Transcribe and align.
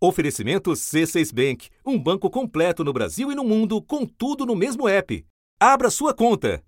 Oferecimento 0.00 0.70
C6 0.70 1.34
Bank, 1.34 1.70
um 1.84 1.98
banco 1.98 2.30
completo 2.30 2.84
no 2.84 2.92
Brasil 2.92 3.32
e 3.32 3.34
no 3.34 3.42
mundo, 3.42 3.82
com 3.82 4.06
tudo 4.06 4.46
no 4.46 4.54
mesmo 4.54 4.88
app. 4.88 5.26
Abra 5.58 5.90
sua 5.90 6.14
conta. 6.14 6.62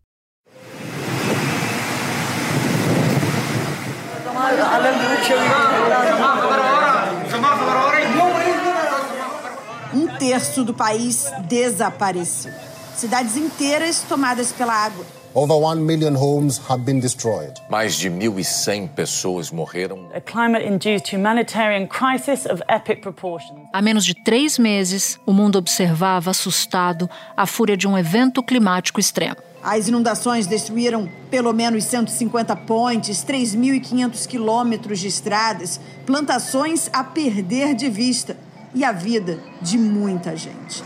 Um 9.94 10.08
terço 10.18 10.64
do 10.64 10.74
país 10.74 11.30
desapareceu. 11.46 12.52
Cidades 12.96 13.36
inteiras 13.36 14.02
tomadas 14.02 14.50
pela 14.50 14.74
água. 14.74 15.19
Over 15.32 15.54
1 15.54 15.86
million 15.86 16.16
homes 16.16 16.58
have 16.68 16.84
been 16.84 16.98
destroyed. 16.98 17.52
Mais 17.70 17.94
de 17.94 18.10
1.100 18.10 18.88
pessoas 18.88 19.52
morreram. 19.52 20.08
A 20.12 20.20
climate-induced 20.20 21.14
humanitarian 21.14 21.86
crisis 21.86 22.46
of 22.46 22.60
epic 22.68 23.00
proportions. 23.00 23.60
Há 23.72 23.80
menos 23.80 24.04
de 24.04 24.12
três 24.12 24.58
meses, 24.58 25.20
o 25.24 25.32
mundo 25.32 25.56
observava, 25.56 26.30
assustado, 26.30 27.08
a 27.36 27.46
fúria 27.46 27.76
de 27.76 27.86
um 27.86 27.96
evento 27.96 28.42
climático 28.42 28.98
extremo. 28.98 29.36
As 29.62 29.86
inundações 29.86 30.48
destruíram 30.48 31.08
pelo 31.30 31.52
menos 31.52 31.84
150 31.84 32.56
pontes, 32.56 33.24
3.500 33.24 34.26
quilômetros 34.26 34.98
de 34.98 35.06
estradas, 35.06 35.78
plantações 36.04 36.90
a 36.92 37.04
perder 37.04 37.76
de 37.76 37.88
vista 37.88 38.36
e 38.74 38.84
a 38.84 38.90
vida 38.90 39.38
de 39.62 39.78
muita 39.78 40.36
gente. 40.36 40.82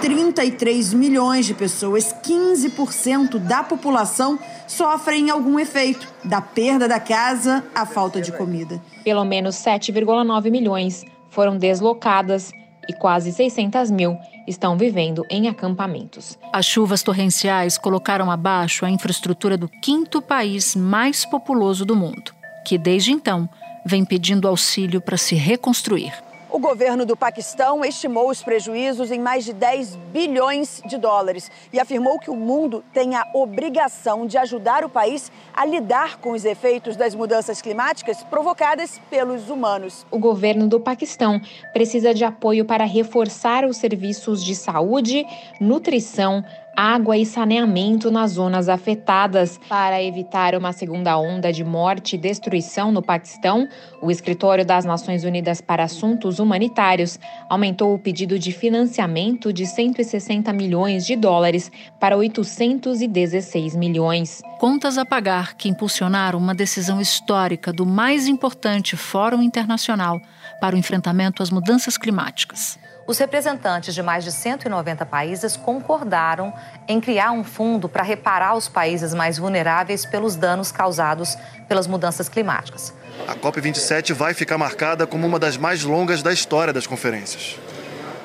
33 0.00 0.92
milhões 0.92 1.46
de 1.46 1.54
pessoas, 1.54 2.14
15% 2.22 3.38
da 3.38 3.62
população, 3.62 4.38
sofrem 4.66 5.30
algum 5.30 5.58
efeito, 5.58 6.06
da 6.24 6.40
perda 6.40 6.86
da 6.86 7.00
casa 7.00 7.64
à 7.74 7.86
falta 7.86 8.20
de 8.20 8.32
comida. 8.32 8.80
Pelo 9.02 9.24
menos 9.24 9.56
7,9 9.56 10.50
milhões 10.50 11.04
foram 11.30 11.56
deslocadas 11.56 12.52
e 12.88 12.92
quase 12.92 13.32
600 13.32 13.90
mil 13.90 14.16
estão 14.46 14.76
vivendo 14.76 15.24
em 15.28 15.48
acampamentos. 15.48 16.38
As 16.52 16.64
chuvas 16.66 17.02
torrenciais 17.02 17.76
colocaram 17.78 18.30
abaixo 18.30 18.84
a 18.84 18.90
infraestrutura 18.90 19.56
do 19.56 19.68
quinto 19.68 20.22
país 20.22 20.76
mais 20.76 21.24
populoso 21.24 21.84
do 21.84 21.96
mundo, 21.96 22.32
que 22.64 22.78
desde 22.78 23.12
então 23.12 23.48
vem 23.84 24.04
pedindo 24.04 24.46
auxílio 24.46 25.00
para 25.00 25.16
se 25.16 25.34
reconstruir. 25.34 26.12
O 26.56 26.58
governo 26.58 27.04
do 27.04 27.14
Paquistão 27.14 27.84
estimou 27.84 28.30
os 28.30 28.42
prejuízos 28.42 29.10
em 29.10 29.20
mais 29.20 29.44
de 29.44 29.52
10 29.52 29.94
bilhões 30.10 30.80
de 30.86 30.96
dólares 30.96 31.50
e 31.70 31.78
afirmou 31.78 32.18
que 32.18 32.30
o 32.30 32.34
mundo 32.34 32.82
tem 32.94 33.14
a 33.14 33.28
obrigação 33.34 34.26
de 34.26 34.38
ajudar 34.38 34.82
o 34.82 34.88
país 34.88 35.30
a 35.52 35.66
lidar 35.66 36.16
com 36.16 36.30
os 36.30 36.46
efeitos 36.46 36.96
das 36.96 37.14
mudanças 37.14 37.60
climáticas 37.60 38.24
provocadas 38.24 38.98
pelos 39.10 39.50
humanos. 39.50 40.06
O 40.10 40.18
governo 40.18 40.66
do 40.66 40.80
Paquistão 40.80 41.38
precisa 41.74 42.14
de 42.14 42.24
apoio 42.24 42.64
para 42.64 42.86
reforçar 42.86 43.66
os 43.66 43.76
serviços 43.76 44.42
de 44.42 44.54
saúde, 44.54 45.26
nutrição, 45.60 46.42
água 46.76 47.16
e 47.16 47.24
saneamento 47.24 48.10
nas 48.10 48.32
zonas 48.32 48.68
afetadas. 48.68 49.58
Para 49.68 50.02
evitar 50.02 50.54
uma 50.54 50.72
segunda 50.72 51.18
onda 51.18 51.50
de 51.50 51.64
morte 51.64 52.16
e 52.16 52.18
destruição 52.18 52.92
no 52.92 53.00
Paquistão, 53.00 53.66
o 54.02 54.10
Escritório 54.10 54.64
das 54.64 54.84
Nações 54.84 55.24
Unidas 55.24 55.62
para 55.62 55.84
Assuntos 55.84 56.38
Humanitários 56.38 57.18
aumentou 57.48 57.94
o 57.94 57.98
pedido 57.98 58.38
de 58.38 58.52
financiamento 58.52 59.52
de 59.52 59.66
160 59.66 60.52
milhões 60.52 61.06
de 61.06 61.16
dólares 61.16 61.72
para 61.98 62.16
816 62.16 63.74
milhões. 63.74 64.42
Contas 64.58 64.98
a 64.98 65.06
pagar 65.06 65.54
que 65.54 65.68
impulsionaram 65.68 66.38
uma 66.38 66.54
decisão 66.54 67.00
histórica 67.00 67.72
do 67.72 67.86
mais 67.86 68.28
importante 68.28 68.96
Fórum 68.96 69.40
Internacional 69.40 70.20
para 70.60 70.76
o 70.76 70.78
enfrentamento 70.78 71.42
às 71.42 71.50
mudanças 71.50 71.96
climáticas. 71.96 72.78
Os 73.06 73.18
representantes 73.18 73.94
de 73.94 74.02
mais 74.02 74.24
de 74.24 74.32
190 74.32 75.06
países 75.06 75.56
concordaram 75.56 76.52
em 76.88 77.00
criar 77.00 77.30
um 77.30 77.44
fundo 77.44 77.88
para 77.88 78.02
reparar 78.02 78.56
os 78.56 78.68
países 78.68 79.14
mais 79.14 79.38
vulneráveis 79.38 80.04
pelos 80.04 80.34
danos 80.34 80.72
causados 80.72 81.38
pelas 81.68 81.86
mudanças 81.86 82.28
climáticas. 82.28 82.92
A 83.28 83.36
COP27 83.36 84.12
vai 84.12 84.34
ficar 84.34 84.58
marcada 84.58 85.06
como 85.06 85.24
uma 85.24 85.38
das 85.38 85.56
mais 85.56 85.84
longas 85.84 86.20
da 86.20 86.32
história 86.32 86.72
das 86.72 86.86
conferências. 86.86 87.56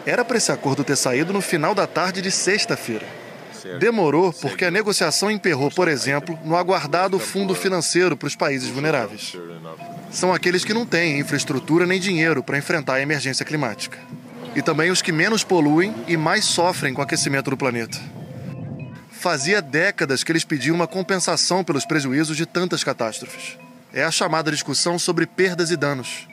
Era 0.03 0.25
para 0.25 0.37
esse 0.37 0.51
acordo 0.51 0.83
ter 0.83 0.95
saído 0.95 1.31
no 1.31 1.41
final 1.41 1.75
da 1.75 1.85
tarde 1.85 2.19
de 2.19 2.31
sexta-feira. 2.31 3.05
Demorou 3.79 4.33
porque 4.33 4.65
a 4.65 4.71
negociação 4.71 5.29
emperrou, 5.29 5.69
por 5.69 5.87
exemplo, 5.87 6.37
no 6.43 6.55
aguardado 6.55 7.19
fundo 7.19 7.53
financeiro 7.53 8.17
para 8.17 8.25
os 8.25 8.35
países 8.35 8.67
vulneráveis. 8.69 9.37
São 10.09 10.33
aqueles 10.33 10.65
que 10.65 10.73
não 10.73 10.87
têm 10.87 11.19
infraestrutura 11.19 11.85
nem 11.85 11.99
dinheiro 11.99 12.41
para 12.41 12.57
enfrentar 12.57 12.95
a 12.95 13.01
emergência 13.01 13.45
climática 13.45 13.99
e 14.55 14.61
também 14.61 14.91
os 14.91 15.01
que 15.01 15.11
menos 15.11 15.43
poluem 15.43 15.93
e 16.07 16.17
mais 16.17 16.45
sofrem 16.45 16.93
com 16.93 17.01
o 17.01 17.03
aquecimento 17.03 17.49
do 17.49 17.57
planeta. 17.57 17.97
Fazia 19.11 19.61
décadas 19.61 20.23
que 20.23 20.31
eles 20.31 20.43
pediam 20.43 20.75
uma 20.75 20.87
compensação 20.87 21.63
pelos 21.63 21.85
prejuízos 21.85 22.35
de 22.35 22.45
tantas 22.45 22.83
catástrofes. 22.83 23.57
É 23.93 24.03
a 24.03 24.11
chamada 24.11 24.51
discussão 24.51 24.97
sobre 24.97 25.25
perdas 25.25 25.69
e 25.69 25.77
danos. 25.77 26.27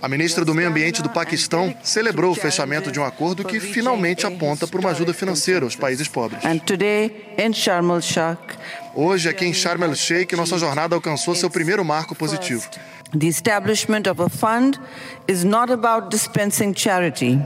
A 0.00 0.08
ministra 0.08 0.46
do 0.46 0.54
Meio 0.54 0.68
Ambiente 0.68 1.02
do 1.02 1.10
Paquistão 1.10 1.74
celebrou 1.82 2.32
o 2.32 2.34
fechamento 2.34 2.90
de 2.90 2.98
um 2.98 3.04
acordo 3.04 3.44
que 3.44 3.60
finalmente 3.60 4.26
aponta 4.26 4.66
para 4.66 4.80
uma 4.80 4.90
ajuda 4.90 5.12
financeira 5.12 5.66
aos 5.66 5.76
países 5.76 6.08
pobres. 6.08 6.42
Hoje, 8.94 9.28
aqui 9.28 9.44
em 9.44 9.52
Sharm 9.52 9.82
el-Sheikh, 9.82 10.36
nossa 10.36 10.56
jornada 10.56 10.94
alcançou 10.94 11.34
seu 11.34 11.50
primeiro 11.50 11.84
marco 11.84 12.14
positivo. 12.14 12.68
The 13.16 13.26
establishment 13.26 14.08
of 14.08 14.22
a 14.22 14.28
fund 14.28 14.78
is 15.28 15.44
not 15.44 15.72
about 15.72 16.10
dispensing 16.10 16.72
charity. 16.74 17.40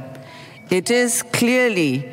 It 0.70 0.92
is 0.92 1.22
clearly 1.22 2.06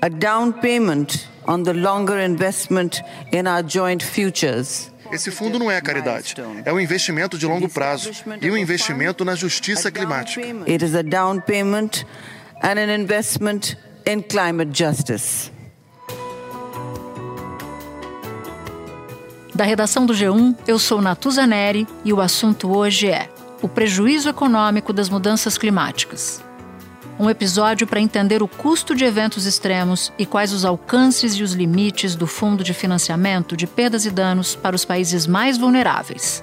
a 0.00 0.08
down 0.08 0.52
payment 0.52 1.28
on 1.46 1.64
the 1.64 1.72
longer 1.72 2.18
investment 2.18 3.02
in 3.32 3.46
our 3.46 3.62
joint 3.62 4.04
futures. 4.04 4.90
Esse 5.10 5.30
fundo 5.30 5.58
não 5.58 5.70
é 5.70 5.80
caridade, 5.80 6.34
é 6.64 6.72
um 6.72 6.78
investimento 6.78 7.38
de 7.38 7.46
longo 7.46 7.68
prazo 7.68 8.10
e 8.42 8.50
um 8.50 8.56
investimento 8.56 9.24
na 9.24 9.34
justiça 9.34 9.90
climática. 9.90 10.40
It 10.66 10.84
is 10.84 10.94
a 10.94 11.02
down 11.02 11.40
payment 11.40 12.04
and 12.62 12.78
an 12.78 12.94
investment 12.94 13.76
in 14.06 14.22
climate 14.22 14.70
justice. 14.72 15.50
Da 19.58 19.64
redação 19.64 20.06
do 20.06 20.14
G1, 20.14 20.54
eu 20.68 20.78
sou 20.78 21.02
Natuza 21.02 21.44
Neri 21.44 21.84
e 22.04 22.12
o 22.12 22.20
assunto 22.20 22.70
hoje 22.70 23.08
é 23.08 23.28
o 23.60 23.68
prejuízo 23.68 24.28
econômico 24.28 24.92
das 24.92 25.08
mudanças 25.08 25.58
climáticas. 25.58 26.40
Um 27.18 27.28
episódio 27.28 27.84
para 27.84 27.98
entender 27.98 28.40
o 28.40 28.46
custo 28.46 28.94
de 28.94 29.04
eventos 29.04 29.46
extremos 29.46 30.12
e 30.16 30.24
quais 30.24 30.52
os 30.52 30.64
alcances 30.64 31.32
e 31.32 31.42
os 31.42 31.54
limites 31.54 32.14
do 32.14 32.24
Fundo 32.24 32.62
de 32.62 32.72
Financiamento 32.72 33.56
de 33.56 33.66
Perdas 33.66 34.06
e 34.06 34.12
Danos 34.12 34.54
para 34.54 34.76
os 34.76 34.84
países 34.84 35.26
mais 35.26 35.58
vulneráveis. 35.58 36.40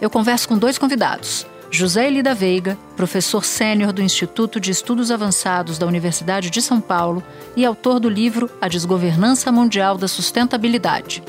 Eu 0.00 0.10
converso 0.10 0.48
com 0.48 0.58
dois 0.58 0.76
convidados. 0.76 1.46
José 1.70 2.08
Elida 2.08 2.34
Veiga, 2.34 2.76
professor 2.96 3.44
sênior 3.44 3.92
do 3.92 4.02
Instituto 4.02 4.58
de 4.58 4.72
Estudos 4.72 5.12
Avançados 5.12 5.78
da 5.78 5.86
Universidade 5.86 6.50
de 6.50 6.62
São 6.62 6.80
Paulo 6.80 7.22
e 7.54 7.64
autor 7.64 8.00
do 8.00 8.08
livro 8.08 8.50
A 8.60 8.66
Desgovernança 8.66 9.52
Mundial 9.52 9.96
da 9.96 10.08
Sustentabilidade. 10.08 11.22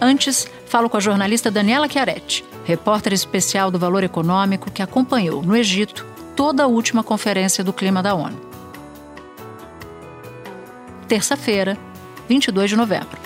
Antes, 0.00 0.46
falo 0.66 0.88
com 0.88 0.96
a 0.96 1.00
jornalista 1.00 1.50
Daniela 1.50 1.88
Chiaretti, 1.88 2.44
repórter 2.64 3.12
especial 3.12 3.70
do 3.70 3.78
Valor 3.78 4.04
Econômico 4.04 4.70
que 4.70 4.82
acompanhou, 4.82 5.42
no 5.42 5.56
Egito, 5.56 6.06
toda 6.36 6.62
a 6.62 6.66
última 6.66 7.02
conferência 7.02 7.64
do 7.64 7.72
clima 7.72 8.02
da 8.02 8.14
ONU. 8.14 8.38
Terça-feira, 11.08 11.76
22 12.28 12.70
de 12.70 12.76
novembro. 12.76 13.18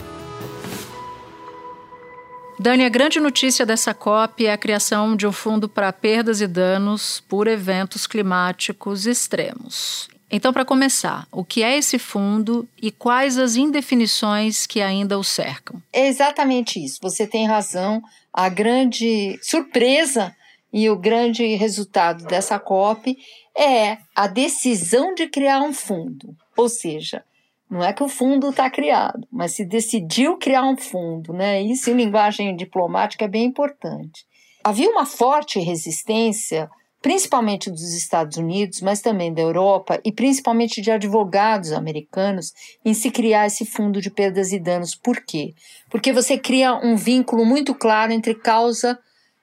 Dani, 2.58 2.84
a 2.84 2.88
grande 2.88 3.18
notícia 3.18 3.66
dessa 3.66 3.92
COP 3.92 4.46
é 4.46 4.52
a 4.52 4.56
criação 4.56 5.16
de 5.16 5.26
um 5.26 5.32
fundo 5.32 5.68
para 5.68 5.92
perdas 5.92 6.40
e 6.40 6.46
danos 6.46 7.20
por 7.28 7.48
eventos 7.48 8.06
climáticos 8.06 9.04
extremos. 9.04 10.11
Então, 10.34 10.50
para 10.50 10.64
começar, 10.64 11.28
o 11.30 11.44
que 11.44 11.62
é 11.62 11.76
esse 11.76 11.98
fundo 11.98 12.66
e 12.80 12.90
quais 12.90 13.36
as 13.36 13.54
indefinições 13.54 14.66
que 14.66 14.80
ainda 14.80 15.18
o 15.18 15.22
cercam? 15.22 15.82
É 15.92 16.06
exatamente 16.06 16.82
isso. 16.82 16.98
Você 17.02 17.26
tem 17.26 17.46
razão. 17.46 18.02
A 18.32 18.48
grande 18.48 19.38
surpresa 19.42 20.34
e 20.72 20.88
o 20.88 20.96
grande 20.96 21.44
resultado 21.56 22.24
dessa 22.24 22.58
COP 22.58 23.14
é 23.54 23.98
a 24.16 24.26
decisão 24.26 25.14
de 25.14 25.28
criar 25.28 25.60
um 25.60 25.74
fundo. 25.74 26.34
Ou 26.56 26.66
seja, 26.66 27.22
não 27.70 27.84
é 27.84 27.92
que 27.92 28.02
o 28.02 28.08
fundo 28.08 28.48
está 28.48 28.70
criado, 28.70 29.28
mas 29.30 29.52
se 29.52 29.66
decidiu 29.66 30.38
criar 30.38 30.62
um 30.62 30.78
fundo, 30.78 31.34
né? 31.34 31.60
Isso 31.60 31.90
em 31.90 31.94
linguagem 31.94 32.56
diplomática 32.56 33.26
é 33.26 33.28
bem 33.28 33.44
importante. 33.44 34.24
Havia 34.64 34.88
uma 34.88 35.04
forte 35.04 35.58
resistência 35.58 36.70
principalmente 37.02 37.68
dos 37.68 37.92
Estados 37.92 38.36
Unidos, 38.36 38.80
mas 38.80 39.02
também 39.02 39.34
da 39.34 39.42
Europa 39.42 40.00
e 40.04 40.12
principalmente 40.12 40.80
de 40.80 40.90
advogados 40.90 41.72
americanos, 41.72 42.52
em 42.84 42.94
se 42.94 43.10
criar 43.10 43.46
esse 43.46 43.66
fundo 43.66 44.00
de 44.00 44.08
perdas 44.08 44.52
e 44.52 44.58
danos. 44.58 44.94
Por 44.94 45.20
quê? 45.20 45.52
Porque 45.90 46.12
você 46.12 46.38
cria 46.38 46.74
um 46.74 46.96
vínculo 46.96 47.44
muito 47.44 47.74
claro 47.74 48.12
entre 48.12 48.34
causa 48.34 48.96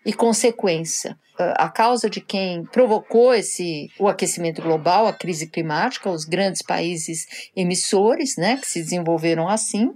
e 0.05 0.13
consequência. 0.13 1.17
A 1.37 1.69
causa 1.69 2.09
de 2.09 2.19
quem 2.19 2.65
provocou 2.65 3.33
esse 3.33 3.89
o 3.99 4.07
aquecimento 4.07 4.61
global, 4.61 5.07
a 5.07 5.13
crise 5.13 5.47
climática, 5.47 6.09
os 6.09 6.25
grandes 6.25 6.61
países 6.61 7.27
emissores, 7.55 8.35
né, 8.37 8.57
que 8.57 8.67
se 8.67 8.81
desenvolveram 8.81 9.47
assim, 9.47 9.93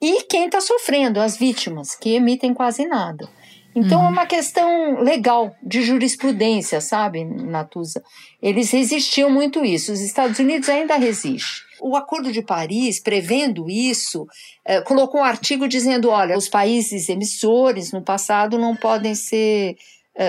e 0.00 0.22
quem 0.24 0.46
está 0.46 0.60
sofrendo, 0.60 1.20
as 1.20 1.36
vítimas, 1.36 1.94
que 1.96 2.14
emitem 2.14 2.52
quase 2.52 2.86
nada. 2.86 3.28
Então 3.74 4.00
uhum. 4.00 4.06
é 4.06 4.10
uma 4.10 4.26
questão 4.26 5.00
legal 5.00 5.54
de 5.62 5.82
jurisprudência, 5.82 6.80
sabe, 6.80 7.24
Natuza? 7.24 8.02
Eles 8.40 8.70
resistiam 8.70 9.28
muito 9.28 9.64
isso. 9.64 9.92
Os 9.92 10.00
Estados 10.00 10.38
Unidos 10.38 10.68
ainda 10.68 10.96
resistem. 10.96 11.64
O 11.80 11.96
Acordo 11.96 12.30
de 12.30 12.40
Paris, 12.40 13.00
prevendo 13.00 13.68
isso, 13.68 14.26
eh, 14.64 14.80
colocou 14.82 15.20
um 15.20 15.24
artigo 15.24 15.66
dizendo: 15.66 16.08
olha, 16.08 16.38
os 16.38 16.48
países 16.48 17.08
emissores 17.08 17.92
no 17.92 18.00
passado 18.00 18.58
não 18.58 18.76
podem 18.76 19.14
ser 19.14 19.76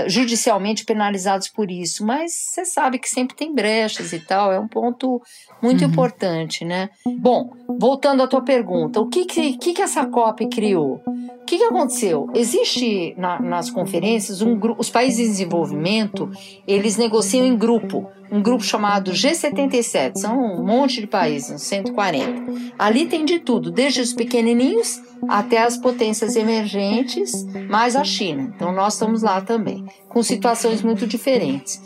judicialmente 0.08 0.84
penalizados 0.84 1.48
por 1.48 1.70
isso, 1.70 2.06
mas 2.06 2.32
você 2.34 2.66
sabe 2.66 2.98
que 2.98 3.10
sempre 3.10 3.36
tem 3.36 3.54
brechas 3.54 4.14
e 4.14 4.20
tal, 4.20 4.52
é 4.52 4.60
um 4.60 4.68
ponto 4.68 5.22
muito 5.62 5.84
uhum. 5.84 5.90
importante, 5.90 6.66
né? 6.66 6.90
Bom, 7.20 7.52
voltando 7.80 8.24
à 8.24 8.28
tua 8.28 8.42
pergunta, 8.42 9.00
o 9.00 9.08
que 9.08 9.26
que, 9.26 9.58
que, 9.58 9.74
que 9.74 9.82
essa 9.82 10.06
COP 10.06 10.48
criou? 10.50 11.02
O 11.06 11.46
que, 11.46 11.60
que 11.60 11.64
aconteceu? 11.64 12.28
Existe 12.34 13.14
na, 13.18 13.40
nas 13.40 13.70
conferências 13.70 14.42
um 14.42 14.58
grupo, 14.58 14.82
os 14.82 14.90
países 14.90 15.20
em 15.20 15.32
desenvolvimento 15.32 16.31
eles 16.68 16.98
negociam 16.98 17.46
em 17.46 17.56
grupo, 17.56 18.10
um 18.31 18.42
grupo 18.42 18.63
chamado 18.63 19.12
G77, 19.12 20.18
são 20.18 20.38
um 20.38 20.66
monte 20.66 21.01
de 21.01 21.07
países, 21.07 21.51
uns 21.51 21.62
140. 21.63 22.44
Ali 22.77 23.06
tem 23.06 23.25
de 23.25 23.39
tudo, 23.39 23.72
desde 23.72 24.01
os 24.01 24.13
pequenininhos 24.13 25.01
até 25.27 25.60
as 25.60 25.77
potências 25.77 26.36
emergentes, 26.36 27.45
mais 27.69 27.95
a 27.95 28.04
China. 28.04 28.54
Então 28.56 28.72
nós 28.72 28.94
estamos 28.94 29.22
lá 29.22 29.42
também, 29.42 29.86
com 30.10 30.22
situações 30.22 30.81
muito 30.81 31.07
diferentes. 31.07 31.81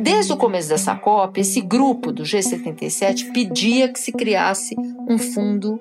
Desde 0.00 0.32
o 0.32 0.36
começo 0.36 0.68
dessa 0.68 0.94
COP, 0.94 1.40
esse 1.40 1.60
grupo 1.60 2.12
do 2.12 2.22
G77 2.22 3.32
pedia 3.32 3.88
que 3.88 3.98
se 3.98 4.12
criasse 4.12 4.74
um 5.08 5.18
fundo, 5.18 5.78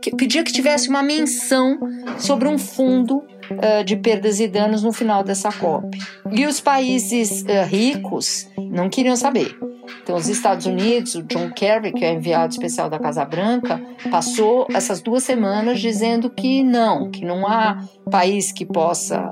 que, 0.00 0.14
pedia 0.14 0.42
que 0.42 0.52
tivesse 0.52 0.88
uma 0.88 1.02
menção 1.02 1.78
sobre 2.18 2.48
um 2.48 2.58
fundo 2.58 3.22
uh, 3.50 3.84
de 3.84 3.96
perdas 3.96 4.40
e 4.40 4.48
danos 4.48 4.82
no 4.82 4.92
final 4.92 5.22
dessa 5.22 5.50
COP. 5.52 5.98
E 6.30 6.46
os 6.46 6.60
países 6.60 7.42
uh, 7.42 7.66
ricos 7.66 8.48
não 8.70 8.88
queriam 8.88 9.16
saber. 9.16 9.56
Então, 10.02 10.16
os 10.16 10.28
Estados 10.28 10.66
Unidos, 10.66 11.14
o 11.14 11.22
John 11.22 11.50
Kerry, 11.50 11.92
que 11.92 12.04
é 12.04 12.12
enviado 12.12 12.52
especial 12.52 12.90
da 12.90 12.98
Casa 12.98 13.24
Branca, 13.24 13.80
passou 14.10 14.66
essas 14.72 15.00
duas 15.00 15.22
semanas 15.22 15.80
dizendo 15.80 16.30
que 16.30 16.62
não, 16.62 17.10
que 17.10 17.24
não 17.24 17.46
há 17.46 17.82
país 18.10 18.52
que 18.52 18.66
possa, 18.66 19.30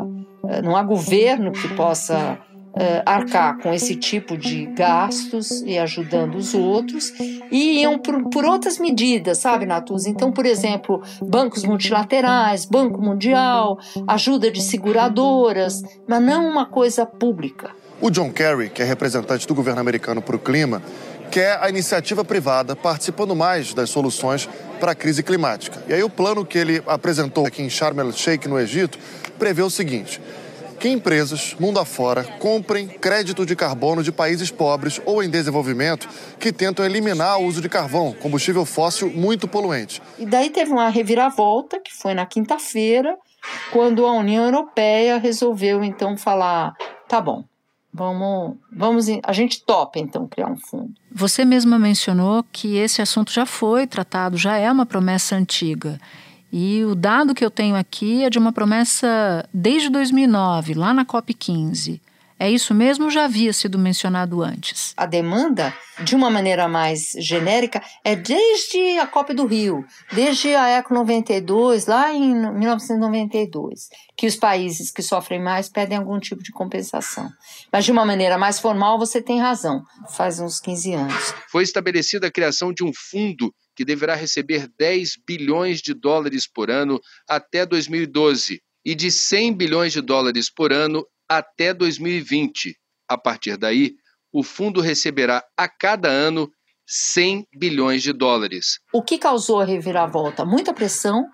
não 0.64 0.76
há 0.76 0.82
governo 0.82 1.52
que 1.52 1.68
possa 1.74 2.38
uh, 2.76 3.02
arcar 3.04 3.58
com 3.58 3.72
esse 3.72 3.96
tipo 3.96 4.36
de 4.36 4.66
gastos 4.66 5.62
e 5.62 5.78
ajudando 5.78 6.36
os 6.36 6.54
outros, 6.54 7.12
e 7.50 7.80
iam 7.80 7.98
por, 7.98 8.28
por 8.30 8.44
outras 8.44 8.78
medidas, 8.78 9.38
sabe, 9.38 9.66
Natus? 9.66 10.06
Então, 10.06 10.30
por 10.30 10.44
exemplo, 10.44 11.02
bancos 11.22 11.64
multilaterais, 11.64 12.64
Banco 12.64 13.00
Mundial, 13.00 13.78
ajuda 14.06 14.50
de 14.50 14.62
seguradoras, 14.62 15.82
mas 16.06 16.22
não 16.22 16.46
uma 16.46 16.66
coisa 16.66 17.06
pública. 17.06 17.70
O 18.00 18.10
John 18.10 18.30
Kerry, 18.30 18.68
que 18.68 18.82
é 18.82 18.84
representante 18.84 19.46
do 19.46 19.54
governo 19.54 19.80
americano 19.80 20.20
para 20.20 20.36
o 20.36 20.38
clima, 20.38 20.82
quer 21.30 21.58
a 21.62 21.68
iniciativa 21.68 22.24
privada 22.24 22.76
participando 22.76 23.34
mais 23.34 23.72
das 23.72 23.88
soluções 23.88 24.48
para 24.78 24.92
a 24.92 24.94
crise 24.94 25.22
climática. 25.22 25.82
E 25.88 25.94
aí 25.94 26.02
o 26.02 26.10
plano 26.10 26.44
que 26.44 26.58
ele 26.58 26.82
apresentou 26.86 27.46
aqui 27.46 27.62
em 27.62 27.70
Sharm 27.70 27.98
el-Sheikh, 27.98 28.46
no 28.48 28.58
Egito, 28.58 28.98
prevê 29.38 29.62
o 29.62 29.70
seguinte: 29.70 30.20
que 30.86 30.92
empresas, 30.92 31.56
mundo 31.58 31.80
afora, 31.80 32.22
comprem 32.38 32.86
crédito 32.86 33.44
de 33.44 33.56
carbono 33.56 34.04
de 34.04 34.12
países 34.12 34.52
pobres 34.52 35.00
ou 35.04 35.20
em 35.20 35.28
desenvolvimento 35.28 36.08
que 36.38 36.52
tentam 36.52 36.84
eliminar 36.84 37.40
o 37.40 37.44
uso 37.44 37.60
de 37.60 37.68
carvão, 37.68 38.14
combustível 38.22 38.64
fóssil 38.64 39.10
muito 39.10 39.48
poluente. 39.48 40.00
E 40.16 40.24
daí 40.24 40.48
teve 40.48 40.70
uma 40.70 40.88
reviravolta, 40.88 41.80
que 41.80 41.92
foi 41.92 42.14
na 42.14 42.24
quinta-feira, 42.24 43.16
quando 43.72 44.06
a 44.06 44.12
União 44.12 44.44
Europeia 44.44 45.18
resolveu 45.18 45.82
então 45.82 46.16
falar: 46.16 46.72
tá 47.08 47.20
bom, 47.20 47.42
Vamos, 47.92 48.58
vamos, 48.70 49.06
a 49.24 49.32
gente 49.32 49.64
topa 49.64 49.98
então 49.98 50.28
criar 50.28 50.48
um 50.48 50.56
fundo. 50.58 50.92
Você 51.10 51.46
mesma 51.46 51.78
mencionou 51.78 52.44
que 52.52 52.76
esse 52.76 53.00
assunto 53.00 53.32
já 53.32 53.46
foi 53.46 53.86
tratado, 53.86 54.36
já 54.36 54.58
é 54.58 54.70
uma 54.70 54.84
promessa 54.84 55.34
antiga. 55.34 55.98
E 56.58 56.82
o 56.86 56.94
dado 56.94 57.34
que 57.34 57.44
eu 57.44 57.50
tenho 57.50 57.76
aqui 57.76 58.24
é 58.24 58.30
de 58.30 58.38
uma 58.38 58.50
promessa 58.50 59.46
desde 59.52 59.90
2009, 59.90 60.72
lá 60.72 60.94
na 60.94 61.04
COP15. 61.04 62.00
É 62.38 62.50
isso 62.50 62.72
mesmo 62.72 63.10
já 63.10 63.26
havia 63.26 63.52
sido 63.52 63.78
mencionado 63.78 64.42
antes? 64.42 64.94
A 64.96 65.04
demanda, 65.04 65.74
de 66.02 66.16
uma 66.16 66.30
maneira 66.30 66.66
mais 66.66 67.12
genérica, 67.18 67.82
é 68.02 68.16
desde 68.16 68.98
a 68.98 69.06
COP 69.06 69.34
do 69.34 69.44
Rio, 69.44 69.84
desde 70.10 70.54
a 70.54 70.78
ECO 70.78 70.94
92, 70.94 71.84
lá 71.84 72.10
em 72.14 72.34
1992, 72.34 73.90
que 74.16 74.26
os 74.26 74.36
países 74.36 74.90
que 74.90 75.02
sofrem 75.02 75.42
mais 75.42 75.68
pedem 75.68 75.98
algum 75.98 76.18
tipo 76.18 76.42
de 76.42 76.52
compensação. 76.52 77.28
Mas 77.70 77.84
de 77.84 77.92
uma 77.92 78.06
maneira 78.06 78.38
mais 78.38 78.58
formal, 78.58 78.98
você 78.98 79.20
tem 79.20 79.38
razão, 79.38 79.82
faz 80.08 80.40
uns 80.40 80.58
15 80.58 80.94
anos. 80.94 81.34
Foi 81.50 81.62
estabelecida 81.62 82.28
a 82.28 82.32
criação 82.32 82.72
de 82.72 82.82
um 82.82 82.92
fundo 82.94 83.52
que 83.76 83.84
deverá 83.84 84.14
receber 84.14 84.68
10 84.78 85.18
bilhões 85.26 85.82
de 85.82 85.92
dólares 85.92 86.48
por 86.48 86.70
ano 86.70 86.98
até 87.28 87.66
2012 87.66 88.62
e 88.84 88.94
de 88.94 89.10
100 89.10 89.52
bilhões 89.52 89.92
de 89.92 90.00
dólares 90.00 90.50
por 90.50 90.72
ano 90.72 91.06
até 91.28 91.74
2020. 91.74 92.74
A 93.08 93.18
partir 93.18 93.56
daí, 93.56 93.94
o 94.32 94.42
fundo 94.42 94.80
receberá 94.80 95.44
a 95.56 95.68
cada 95.68 96.08
ano 96.08 96.50
100 96.86 97.46
bilhões 97.56 98.02
de 98.02 98.12
dólares. 98.12 98.78
O 98.92 99.02
que 99.02 99.18
causou 99.18 99.60
a 99.60 99.64
reviravolta? 99.64 100.44
Muita 100.44 100.72
pressão. 100.72 101.26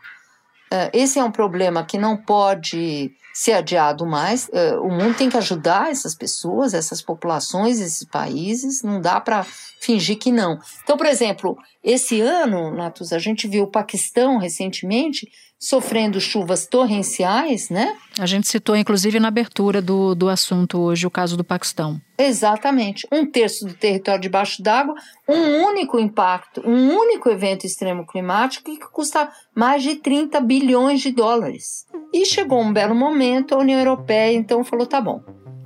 É, 0.72 0.90
esse 0.94 1.18
é 1.18 1.24
um 1.24 1.30
problema 1.30 1.84
que 1.84 1.98
não 1.98 2.16
pode 2.16 3.12
ser 3.34 3.52
adiado 3.52 4.06
mais. 4.06 4.48
É, 4.54 4.74
o 4.76 4.88
mundo 4.88 5.14
tem 5.14 5.28
que 5.28 5.36
ajudar 5.36 5.90
essas 5.90 6.14
pessoas, 6.14 6.72
essas 6.72 7.02
populações, 7.02 7.78
esses 7.78 8.08
países. 8.08 8.82
Não 8.82 8.98
dá 8.98 9.20
para 9.20 9.44
fingir 9.82 10.18
que 10.18 10.32
não. 10.32 10.58
Então, 10.82 10.96
por 10.96 11.04
exemplo, 11.04 11.58
esse 11.84 12.22
ano, 12.22 12.74
Natus, 12.74 13.12
a 13.12 13.18
gente 13.18 13.46
viu 13.46 13.64
o 13.64 13.70
Paquistão 13.70 14.38
recentemente 14.38 15.30
sofrendo 15.62 16.20
chuvas 16.20 16.66
torrenciais, 16.66 17.70
né? 17.70 17.96
A 18.18 18.26
gente 18.26 18.48
citou, 18.48 18.74
inclusive, 18.74 19.20
na 19.20 19.28
abertura 19.28 19.80
do, 19.80 20.12
do 20.12 20.28
assunto 20.28 20.76
hoje, 20.80 21.06
o 21.06 21.10
caso 21.10 21.36
do 21.36 21.44
Paquistão. 21.44 22.00
Exatamente. 22.18 23.06
Um 23.12 23.24
terço 23.24 23.64
do 23.64 23.72
território 23.72 24.20
debaixo 24.20 24.60
d'água, 24.60 24.96
um 25.28 25.64
único 25.64 26.00
impacto, 26.00 26.60
um 26.66 26.88
único 26.92 27.30
evento 27.30 27.64
extremo 27.64 28.04
climático 28.04 28.72
que 28.72 28.90
custa 28.90 29.30
mais 29.54 29.84
de 29.84 29.94
30 29.94 30.40
bilhões 30.40 31.00
de 31.00 31.12
dólares. 31.12 31.86
E 32.12 32.26
chegou 32.26 32.60
um 32.60 32.72
belo 32.72 32.94
momento, 32.94 33.54
a 33.54 33.58
União 33.58 33.78
Europeia 33.78 34.36
então 34.36 34.64
falou: 34.64 34.84
tá 34.84 35.00
bom, 35.00 35.22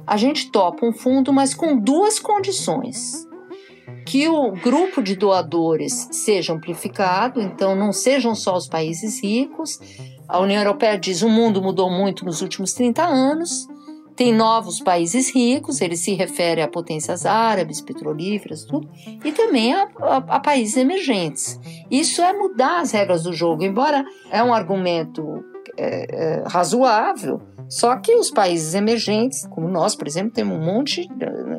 a 0.06 0.18
gente 0.18 0.50
topa 0.50 0.84
um 0.84 0.92
fundo, 0.92 1.32
mas 1.32 1.54
com 1.54 1.74
duas 1.74 2.18
condições 2.18 3.26
que 4.06 4.28
o 4.28 4.52
grupo 4.52 5.02
de 5.02 5.16
doadores 5.16 6.08
seja 6.12 6.54
amplificado, 6.54 7.40
então 7.40 7.74
não 7.74 7.92
sejam 7.92 8.34
só 8.34 8.56
os 8.56 8.68
países 8.68 9.20
ricos. 9.20 9.78
A 10.28 10.38
União 10.38 10.62
Europeia 10.62 10.96
diz 10.96 11.22
o 11.22 11.28
mundo 11.28 11.60
mudou 11.60 11.90
muito 11.90 12.24
nos 12.24 12.40
últimos 12.40 12.72
30 12.72 13.04
anos, 13.04 13.66
tem 14.14 14.32
novos 14.32 14.80
países 14.80 15.28
ricos, 15.34 15.80
ele 15.80 15.96
se 15.96 16.14
refere 16.14 16.62
a 16.62 16.68
potências 16.68 17.26
árabes, 17.26 17.80
petrolíferas, 17.80 18.64
tudo, 18.64 18.88
e 19.24 19.32
também 19.32 19.74
a, 19.74 19.88
a, 20.00 20.16
a 20.16 20.40
países 20.40 20.76
emergentes. 20.76 21.60
Isso 21.90 22.22
é 22.22 22.32
mudar 22.32 22.80
as 22.80 22.92
regras 22.92 23.24
do 23.24 23.32
jogo, 23.32 23.64
embora 23.64 24.04
é 24.30 24.42
um 24.42 24.54
argumento 24.54 25.44
é, 25.76 26.06
é, 26.08 26.44
razoável, 26.46 27.42
só 27.68 27.96
que 27.96 28.14
os 28.14 28.30
países 28.30 28.74
emergentes, 28.74 29.46
como 29.48 29.68
nós, 29.68 29.94
por 29.94 30.06
exemplo, 30.06 30.32
temos 30.32 30.56
um 30.56 30.64
monte, 30.64 31.08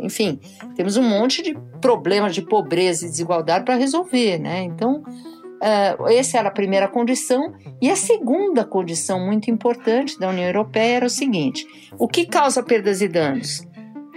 enfim, 0.01 0.39
temos 0.75 0.95
um 0.95 1.03
monte 1.03 1.41
de 1.41 1.57
problemas 1.81 2.33
de 2.33 2.41
pobreza 2.41 3.05
e 3.05 3.09
desigualdade 3.09 3.65
para 3.65 3.75
resolver, 3.75 4.37
né? 4.37 4.63
Então, 4.63 5.01
uh, 5.01 6.07
essa 6.07 6.37
era 6.37 6.47
a 6.47 6.51
primeira 6.51 6.87
condição. 6.87 7.53
E 7.81 7.89
a 7.89 7.95
segunda 7.95 8.63
condição 8.63 9.19
muito 9.19 9.51
importante 9.51 10.17
da 10.17 10.29
União 10.29 10.45
Europeia 10.45 10.97
era 10.97 11.05
o 11.05 11.09
seguinte: 11.09 11.65
o 11.99 12.07
que 12.07 12.25
causa 12.25 12.63
perdas 12.63 13.01
e 13.01 13.07
danos? 13.07 13.67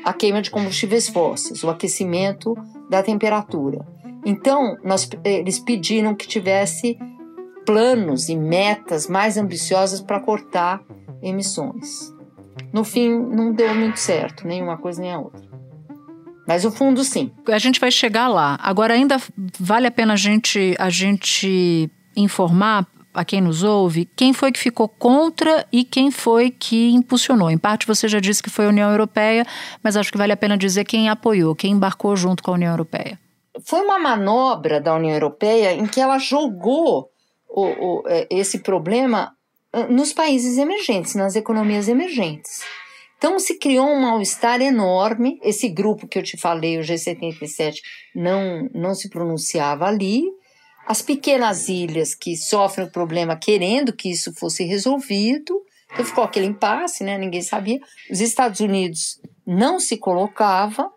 A 0.04 0.12
queima 0.12 0.40
de 0.40 0.50
combustíveis 0.50 1.08
fósseis, 1.08 1.62
o 1.62 1.68
aquecimento 1.68 2.54
da 2.88 3.02
temperatura. 3.02 3.84
Então, 4.24 4.76
nós, 4.84 5.08
eles 5.24 5.58
pediram 5.58 6.14
que 6.14 6.26
tivesse 6.26 6.96
planos 7.66 8.28
e 8.28 8.36
metas 8.36 9.06
mais 9.06 9.36
ambiciosas 9.36 10.00
para 10.00 10.20
cortar 10.20 10.82
emissões. 11.22 12.12
No 12.72 12.84
fim, 12.84 13.10
não 13.10 13.52
deu 13.52 13.74
muito 13.74 13.98
certo, 13.98 14.46
nem 14.46 14.62
uma 14.62 14.76
coisa 14.76 15.00
nem 15.00 15.12
a 15.12 15.18
outra. 15.18 15.48
Mas 16.46 16.64
o 16.64 16.70
fundo, 16.70 17.04
sim. 17.04 17.30
A 17.46 17.58
gente 17.58 17.78
vai 17.78 17.90
chegar 17.90 18.28
lá. 18.28 18.58
Agora, 18.60 18.94
ainda 18.94 19.18
vale 19.58 19.86
a 19.86 19.90
pena 19.90 20.14
a 20.14 20.16
gente, 20.16 20.74
a 20.78 20.90
gente 20.90 21.88
informar 22.16 22.86
a 23.12 23.24
quem 23.24 23.40
nos 23.40 23.62
ouve 23.62 24.08
quem 24.16 24.32
foi 24.32 24.52
que 24.52 24.58
ficou 24.58 24.88
contra 24.88 25.66
e 25.72 25.84
quem 25.84 26.10
foi 26.10 26.50
que 26.50 26.90
impulsionou. 26.90 27.50
Em 27.50 27.58
parte 27.58 27.86
você 27.86 28.08
já 28.08 28.20
disse 28.20 28.42
que 28.42 28.50
foi 28.50 28.66
a 28.66 28.68
União 28.68 28.90
Europeia, 28.90 29.44
mas 29.82 29.96
acho 29.96 30.12
que 30.12 30.18
vale 30.18 30.32
a 30.32 30.36
pena 30.36 30.56
dizer 30.56 30.84
quem 30.84 31.08
apoiou, 31.08 31.54
quem 31.54 31.72
embarcou 31.72 32.16
junto 32.16 32.42
com 32.42 32.52
a 32.52 32.54
União 32.54 32.70
Europeia. 32.70 33.18
Foi 33.64 33.80
uma 33.80 33.98
manobra 33.98 34.80
da 34.80 34.94
União 34.94 35.12
Europeia 35.12 35.72
em 35.72 35.86
que 35.86 36.00
ela 36.00 36.18
jogou 36.18 37.10
o, 37.48 37.62
o, 37.62 38.02
é, 38.06 38.28
esse 38.30 38.60
problema 38.60 39.32
nos 39.88 40.12
países 40.12 40.58
emergentes, 40.58 41.14
nas 41.14 41.36
economias 41.36 41.88
emergentes. 41.88 42.60
Então 43.20 43.38
se 43.38 43.58
criou 43.58 43.86
um 43.86 44.00
mal-estar 44.00 44.62
enorme. 44.62 45.38
Esse 45.42 45.68
grupo 45.68 46.08
que 46.08 46.18
eu 46.18 46.22
te 46.22 46.38
falei, 46.38 46.78
o 46.78 46.80
G77, 46.80 47.74
não, 48.14 48.68
não 48.74 48.94
se 48.94 49.10
pronunciava 49.10 49.86
ali. 49.86 50.22
As 50.86 51.02
pequenas 51.02 51.68
ilhas 51.68 52.14
que 52.14 52.34
sofrem 52.34 52.86
o 52.86 52.90
problema 52.90 53.36
querendo 53.36 53.92
que 53.92 54.10
isso 54.10 54.32
fosse 54.34 54.64
resolvido. 54.64 55.54
Então 55.92 56.04
ficou 56.04 56.24
aquele 56.24 56.46
impasse, 56.46 57.04
né? 57.04 57.18
ninguém 57.18 57.42
sabia. 57.42 57.78
Os 58.10 58.20
Estados 58.20 58.60
Unidos 58.60 59.20
não 59.46 59.78
se 59.78 59.98
colocava. 59.98 60.90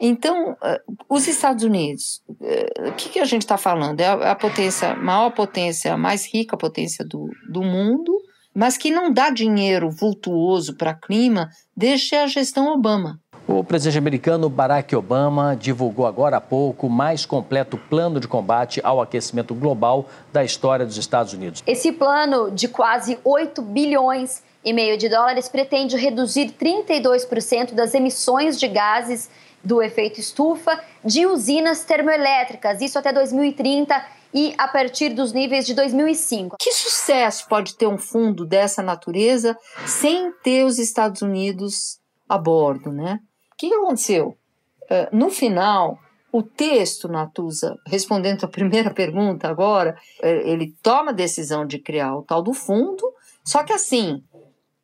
Então, 0.00 0.56
eh, 0.62 0.80
os 1.08 1.26
Estados 1.26 1.64
Unidos, 1.64 2.22
eh, 2.40 2.88
o 2.88 2.92
que, 2.92 3.08
que 3.08 3.18
a 3.18 3.24
gente 3.24 3.42
está 3.42 3.56
falando? 3.56 4.00
É 4.00 4.06
a, 4.06 4.34
potência, 4.34 4.94
maior 4.94 5.30
potência, 5.30 5.96
mais 5.96 6.32
rica 6.32 6.56
potência 6.56 7.04
do, 7.04 7.28
do 7.50 7.62
mundo, 7.62 8.16
mas 8.54 8.76
que 8.76 8.90
não 8.90 9.12
dá 9.12 9.30
dinheiro 9.30 9.90
vultuoso 9.90 10.76
para 10.76 10.94
clima 10.94 11.48
desde 11.76 12.14
a 12.14 12.26
gestão 12.26 12.72
Obama. 12.72 13.20
O 13.46 13.64
presidente 13.64 13.96
americano 13.96 14.48
Barack 14.50 14.94
Obama 14.94 15.56
divulgou 15.56 16.06
agora 16.06 16.36
há 16.36 16.40
pouco 16.40 16.86
o 16.86 16.90
mais 16.90 17.24
completo 17.24 17.78
plano 17.78 18.20
de 18.20 18.28
combate 18.28 18.78
ao 18.84 19.00
aquecimento 19.00 19.54
global 19.54 20.06
da 20.30 20.44
história 20.44 20.84
dos 20.84 20.98
Estados 20.98 21.32
Unidos. 21.32 21.62
Esse 21.66 21.90
plano 21.90 22.50
de 22.50 22.68
quase 22.68 23.18
8 23.24 23.62
bilhões 23.62 24.42
e 24.62 24.72
meio 24.72 24.98
de 24.98 25.08
dólares 25.08 25.48
pretende 25.48 25.96
reduzir 25.96 26.52
32% 26.60 27.72
das 27.72 27.94
emissões 27.94 28.60
de 28.60 28.68
gases 28.68 29.30
do 29.62 29.82
efeito 29.82 30.20
estufa 30.20 30.82
de 31.04 31.26
usinas 31.26 31.84
termoelétricas, 31.84 32.80
isso 32.80 32.98
até 32.98 33.12
2030 33.12 34.18
e 34.32 34.54
a 34.58 34.68
partir 34.68 35.10
dos 35.10 35.32
níveis 35.32 35.66
de 35.66 35.74
2005. 35.74 36.56
Que 36.60 36.72
sucesso 36.72 37.46
pode 37.48 37.76
ter 37.76 37.86
um 37.86 37.98
fundo 37.98 38.44
dessa 38.44 38.82
natureza 38.82 39.56
sem 39.86 40.32
ter 40.42 40.64
os 40.64 40.78
Estados 40.78 41.22
Unidos 41.22 41.98
a 42.28 42.36
bordo, 42.36 42.92
né? 42.92 43.20
O 43.52 43.56
que 43.56 43.72
aconteceu? 43.72 44.36
Uh, 44.84 45.16
no 45.16 45.30
final, 45.30 45.98
o 46.30 46.42
texto, 46.42 47.08
Natuza, 47.08 47.76
respondendo 47.86 48.44
a 48.44 48.48
primeira 48.50 48.92
pergunta 48.92 49.48
agora, 49.48 49.96
eh, 50.22 50.50
ele 50.50 50.74
toma 50.82 51.10
a 51.10 51.14
decisão 51.14 51.66
de 51.66 51.78
criar 51.78 52.14
o 52.16 52.22
tal 52.22 52.42
do 52.42 52.52
fundo, 52.52 53.02
só 53.44 53.64
que 53.64 53.72
assim, 53.72 54.22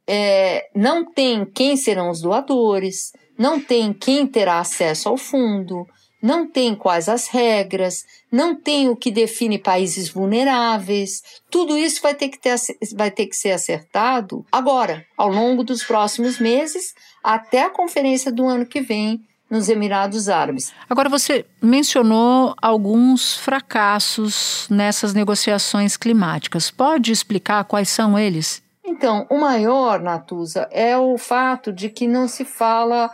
é, 0.07 0.69
não 0.75 1.05
tem 1.05 1.45
quem 1.45 1.77
serão 1.77 2.11
os 2.11 2.21
doadores, 2.21 3.13
não 3.39 3.61
tem 3.61 3.93
quem 3.93 4.27
terá 4.27 4.61
acesso 4.61 5.09
ao 5.09 5.17
fundo, 5.17 5.87
não 6.25 6.47
tem 6.47 6.75
quais 6.75 7.07
as 7.07 7.29
regras, 7.29 8.07
não 8.33 8.55
tem 8.55 8.89
o 8.89 8.97
que 8.97 9.11
define 9.11 9.59
países 9.59 10.09
vulneráveis. 10.09 11.23
Tudo 11.51 11.77
isso 11.77 12.01
vai 12.01 12.15
ter 12.15 12.31
que, 12.31 12.39
ter, 12.39 12.55
vai 12.95 13.11
ter 13.11 13.27
que 13.27 13.37
ser 13.37 13.51
acertado 13.51 14.45
agora, 14.51 15.05
ao 15.19 15.29
longo 15.29 15.63
dos 15.63 15.85
próximos 15.85 16.39
meses, 16.39 16.95
até 17.23 17.65
a 17.65 17.71
conferência 17.71 18.33
do 18.33 18.47
ano 18.47 18.65
que 18.65 18.81
vem 18.81 19.23
nos 19.51 19.69
Emirados 19.69 20.31
Árabes. 20.31 20.73
Agora, 20.89 21.11
você 21.11 21.45
mencionou 21.61 22.55
alguns 22.61 23.37
fracassos 23.37 24.67
nessas 24.71 25.13
negociações 25.13 25.95
climáticas. 25.97 26.71
Pode 26.71 27.13
explicar 27.13 27.65
quais 27.65 27.91
são 27.91 28.19
eles? 28.19 28.63
Então, 28.83 29.27
o 29.31 29.39
maior, 29.39 30.01
Natuza, 30.01 30.69
é 30.71 30.97
o 30.97 31.19
fato 31.19 31.71
de 31.71 31.91
que 31.91 32.09
não 32.09 32.27
se 32.27 32.45
fala 32.47 33.11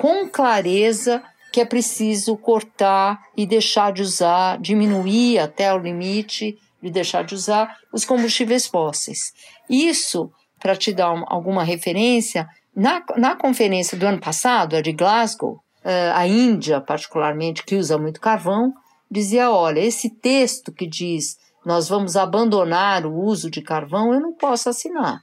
com 0.00 0.26
clareza 0.26 1.22
que 1.52 1.60
é 1.60 1.64
preciso 1.66 2.34
cortar 2.34 3.20
e 3.36 3.46
deixar 3.46 3.92
de 3.92 4.00
usar, 4.00 4.58
diminuir 4.58 5.38
até 5.38 5.74
o 5.74 5.78
limite 5.78 6.56
de 6.82 6.90
deixar 6.90 7.22
de 7.22 7.34
usar 7.34 7.76
os 7.92 8.02
combustíveis 8.02 8.66
fósseis. 8.66 9.34
Isso, 9.68 10.32
para 10.58 10.74
te 10.74 10.90
dar 10.90 11.12
uma, 11.12 11.26
alguma 11.28 11.62
referência, 11.62 12.48
na, 12.74 13.04
na 13.18 13.36
conferência 13.36 13.98
do 13.98 14.06
ano 14.06 14.18
passado, 14.18 14.74
a 14.74 14.80
de 14.80 14.92
Glasgow, 14.92 15.60
eh, 15.84 16.12
a 16.14 16.26
Índia, 16.26 16.80
particularmente, 16.80 17.62
que 17.62 17.76
usa 17.76 17.98
muito 17.98 18.22
carvão, 18.22 18.72
dizia: 19.10 19.50
olha, 19.50 19.80
esse 19.80 20.08
texto 20.08 20.72
que 20.72 20.86
diz 20.86 21.36
nós 21.62 21.90
vamos 21.90 22.16
abandonar 22.16 23.04
o 23.04 23.14
uso 23.14 23.50
de 23.50 23.60
carvão, 23.60 24.14
eu 24.14 24.20
não 24.20 24.32
posso 24.32 24.70
assinar, 24.70 25.20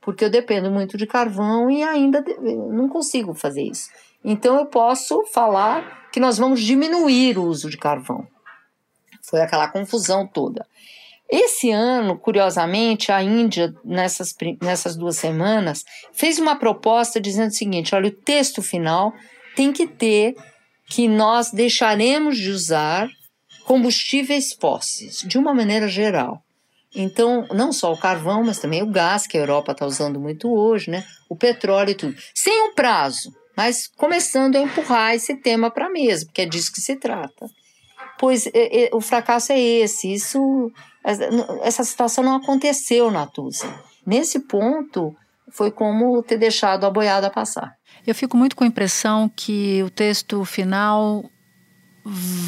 porque 0.00 0.24
eu 0.24 0.30
dependo 0.30 0.70
muito 0.70 0.96
de 0.96 1.04
carvão 1.04 1.68
e 1.68 1.82
ainda 1.82 2.24
não 2.70 2.88
consigo 2.88 3.34
fazer 3.34 3.64
isso. 3.64 3.88
Então 4.24 4.58
eu 4.58 4.66
posso 4.66 5.24
falar 5.32 6.08
que 6.12 6.20
nós 6.20 6.38
vamos 6.38 6.60
diminuir 6.60 7.38
o 7.38 7.44
uso 7.44 7.70
de 7.70 7.76
carvão. 7.76 8.26
Foi 9.22 9.40
aquela 9.40 9.68
confusão 9.68 10.26
toda. 10.26 10.66
Esse 11.30 11.70
ano, 11.70 12.18
curiosamente, 12.18 13.12
a 13.12 13.22
Índia, 13.22 13.72
nessas, 13.84 14.34
nessas 14.60 14.96
duas 14.96 15.16
semanas, 15.16 15.84
fez 16.12 16.40
uma 16.40 16.56
proposta 16.56 17.20
dizendo 17.20 17.50
o 17.50 17.54
seguinte: 17.54 17.94
olha, 17.94 18.08
o 18.08 18.10
texto 18.10 18.60
final 18.60 19.12
tem 19.54 19.72
que 19.72 19.86
ter 19.86 20.34
que 20.86 21.06
nós 21.06 21.52
deixaremos 21.52 22.36
de 22.36 22.50
usar 22.50 23.08
combustíveis 23.64 24.52
fósseis, 24.52 25.18
de 25.24 25.38
uma 25.38 25.54
maneira 25.54 25.86
geral. 25.86 26.42
Então, 26.92 27.46
não 27.52 27.72
só 27.72 27.92
o 27.92 28.00
carvão, 28.00 28.42
mas 28.42 28.58
também 28.58 28.82
o 28.82 28.90
gás, 28.90 29.24
que 29.24 29.38
a 29.38 29.40
Europa 29.40 29.70
está 29.70 29.86
usando 29.86 30.18
muito 30.18 30.52
hoje, 30.52 30.90
né? 30.90 31.06
o 31.28 31.36
petróleo 31.36 31.90
e 31.90 31.94
tudo. 31.94 32.16
Sem 32.34 32.60
um 32.64 32.74
prazo 32.74 33.32
mas 33.60 33.86
começando 33.94 34.56
a 34.56 34.60
empurrar 34.62 35.14
esse 35.14 35.34
tema 35.34 35.70
para 35.70 35.84
a 35.84 35.90
mesa, 35.90 36.24
porque 36.24 36.40
é 36.40 36.46
disso 36.46 36.72
que 36.72 36.80
se 36.80 36.96
trata. 36.96 37.46
Pois 38.18 38.46
é, 38.46 38.84
é, 38.84 38.90
o 38.90 39.02
fracasso 39.02 39.52
é 39.52 39.60
esse, 39.60 40.10
isso, 40.10 40.72
essa 41.62 41.84
situação 41.84 42.24
não 42.24 42.36
aconteceu 42.36 43.10
na 43.10 43.26
Tusa. 43.26 43.70
Nesse 44.06 44.40
ponto, 44.40 45.14
foi 45.50 45.70
como 45.70 46.22
ter 46.22 46.38
deixado 46.38 46.86
a 46.86 46.90
boiada 46.90 47.28
passar. 47.28 47.74
Eu 48.06 48.14
fico 48.14 48.34
muito 48.34 48.56
com 48.56 48.64
a 48.64 48.66
impressão 48.66 49.28
que 49.28 49.82
o 49.82 49.90
texto 49.90 50.42
final 50.46 51.22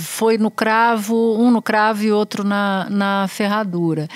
foi 0.05 0.39
no 0.39 0.51
cravo, 0.51 1.37
um 1.39 1.51
no 1.51 1.61
cravo 1.61 2.05
e 2.05 2.11
outro 2.11 2.43
na, 2.43 2.89
na 2.89 3.29
ferradura 3.29 4.09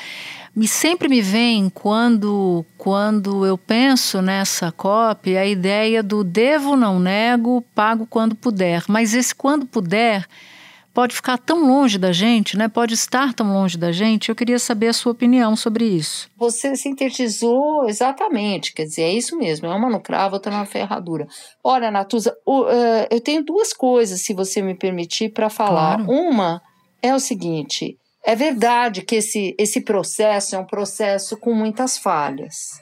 me 0.56 0.66
sempre 0.66 1.06
me 1.06 1.20
vem 1.20 1.68
quando 1.68 2.64
quando 2.78 3.44
eu 3.44 3.58
penso 3.58 4.22
nessa 4.22 4.72
cópia 4.72 5.40
a 5.40 5.46
ideia 5.46 6.02
do 6.02 6.24
devo 6.24 6.74
não 6.74 6.98
nego, 6.98 7.62
pago 7.74 8.06
quando 8.06 8.34
puder. 8.34 8.82
Mas 8.88 9.12
esse 9.12 9.34
quando 9.34 9.66
puder 9.66 10.26
pode 10.94 11.14
ficar 11.14 11.36
tão 11.36 11.66
longe 11.66 11.98
da 11.98 12.10
gente, 12.10 12.56
né? 12.56 12.68
Pode 12.68 12.94
estar 12.94 13.34
tão 13.34 13.52
longe 13.52 13.76
da 13.76 13.92
gente. 13.92 14.30
Eu 14.30 14.34
queria 14.34 14.58
saber 14.58 14.88
a 14.88 14.92
sua 14.94 15.12
opinião 15.12 15.54
sobre 15.54 15.84
isso. 15.84 16.26
Você 16.38 16.74
sintetizou 16.74 17.86
exatamente, 17.86 18.72
quer 18.72 18.84
dizer, 18.84 19.02
é 19.02 19.12
isso 19.12 19.36
mesmo, 19.36 19.66
é 19.66 19.74
uma 19.74 19.90
no 19.90 20.00
cravo, 20.00 20.36
outra 20.36 20.50
na 20.50 20.64
ferradura. 20.64 21.26
Olha, 21.62 21.90
Natuza, 21.90 22.34
uh, 22.48 22.64
eu 23.10 23.20
tenho 23.20 23.44
duas 23.44 23.74
coisas, 23.74 24.22
se 24.22 24.32
você 24.32 24.62
me 24.62 24.74
permitir, 24.74 25.28
para 25.28 25.50
falar. 25.50 25.96
Claro. 25.96 26.10
Uma 26.10 26.62
é 27.02 27.14
o 27.14 27.20
seguinte: 27.20 27.98
é 28.26 28.34
verdade 28.34 29.02
que 29.02 29.14
esse, 29.14 29.54
esse 29.56 29.80
processo 29.80 30.56
é 30.56 30.58
um 30.58 30.64
processo 30.64 31.36
com 31.36 31.54
muitas 31.54 31.96
falhas, 31.96 32.80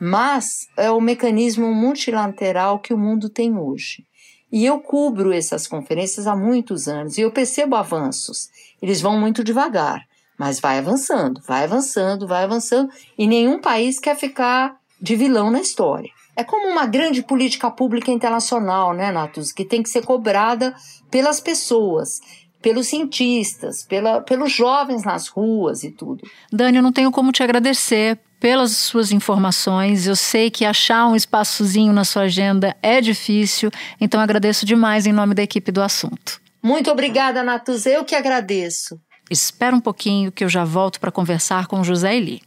mas 0.00 0.68
é 0.76 0.88
o 0.88 1.00
mecanismo 1.00 1.74
multilateral 1.74 2.78
que 2.78 2.94
o 2.94 2.98
mundo 2.98 3.28
tem 3.28 3.58
hoje. 3.58 4.04
E 4.52 4.64
eu 4.64 4.78
cubro 4.78 5.32
essas 5.32 5.66
conferências 5.66 6.28
há 6.28 6.36
muitos 6.36 6.86
anos 6.86 7.18
e 7.18 7.22
eu 7.22 7.32
percebo 7.32 7.74
avanços. 7.74 8.48
Eles 8.80 9.00
vão 9.00 9.18
muito 9.18 9.42
devagar, 9.42 10.06
mas 10.38 10.60
vai 10.60 10.78
avançando, 10.78 11.42
vai 11.44 11.64
avançando, 11.64 12.28
vai 12.28 12.44
avançando, 12.44 12.88
e 13.18 13.26
nenhum 13.26 13.60
país 13.60 13.98
quer 13.98 14.16
ficar 14.16 14.76
de 15.00 15.16
vilão 15.16 15.50
na 15.50 15.60
história. 15.60 16.10
É 16.36 16.44
como 16.44 16.68
uma 16.68 16.86
grande 16.86 17.20
política 17.20 17.68
pública 17.68 18.12
internacional, 18.12 18.94
né, 18.94 19.10
Natus, 19.10 19.50
que 19.50 19.64
tem 19.64 19.82
que 19.82 19.88
ser 19.88 20.04
cobrada 20.04 20.72
pelas 21.10 21.40
pessoas 21.40 22.20
pelos 22.64 22.86
cientistas, 22.86 23.82
pela, 23.82 24.22
pelos 24.22 24.50
jovens 24.50 25.04
nas 25.04 25.28
ruas 25.28 25.84
e 25.84 25.90
tudo. 25.90 26.26
Dani, 26.50 26.78
eu 26.78 26.82
não 26.82 26.90
tenho 26.90 27.12
como 27.12 27.30
te 27.30 27.42
agradecer 27.42 28.18
pelas 28.40 28.72
suas 28.72 29.12
informações. 29.12 30.06
Eu 30.06 30.16
sei 30.16 30.50
que 30.50 30.64
achar 30.64 31.06
um 31.06 31.14
espaçozinho 31.14 31.92
na 31.92 32.04
sua 32.04 32.22
agenda 32.22 32.74
é 32.82 33.02
difícil, 33.02 33.70
então 34.00 34.18
agradeço 34.18 34.64
demais 34.64 35.04
em 35.04 35.12
nome 35.12 35.34
da 35.34 35.42
equipe 35.42 35.70
do 35.70 35.82
assunto. 35.82 36.40
Muito 36.62 36.90
obrigada, 36.90 37.42
Natuz. 37.42 37.84
Eu 37.84 38.02
que 38.02 38.14
agradeço. 38.14 38.98
Espera 39.30 39.76
um 39.76 39.80
pouquinho 39.80 40.32
que 40.32 40.42
eu 40.42 40.48
já 40.48 40.64
volto 40.64 40.98
para 40.98 41.12
conversar 41.12 41.66
com 41.66 41.84
José 41.84 42.16
Eli. 42.16 42.40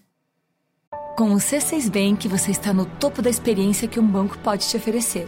Com 1.16 1.32
o 1.34 1.38
C6 1.38 1.92
Bank, 1.92 2.28
você 2.28 2.50
está 2.50 2.74
no 2.74 2.86
topo 2.86 3.22
da 3.22 3.30
experiência 3.30 3.88
que 3.88 4.00
um 4.00 4.08
banco 4.08 4.36
pode 4.40 4.68
te 4.68 4.78
oferecer 4.78 5.28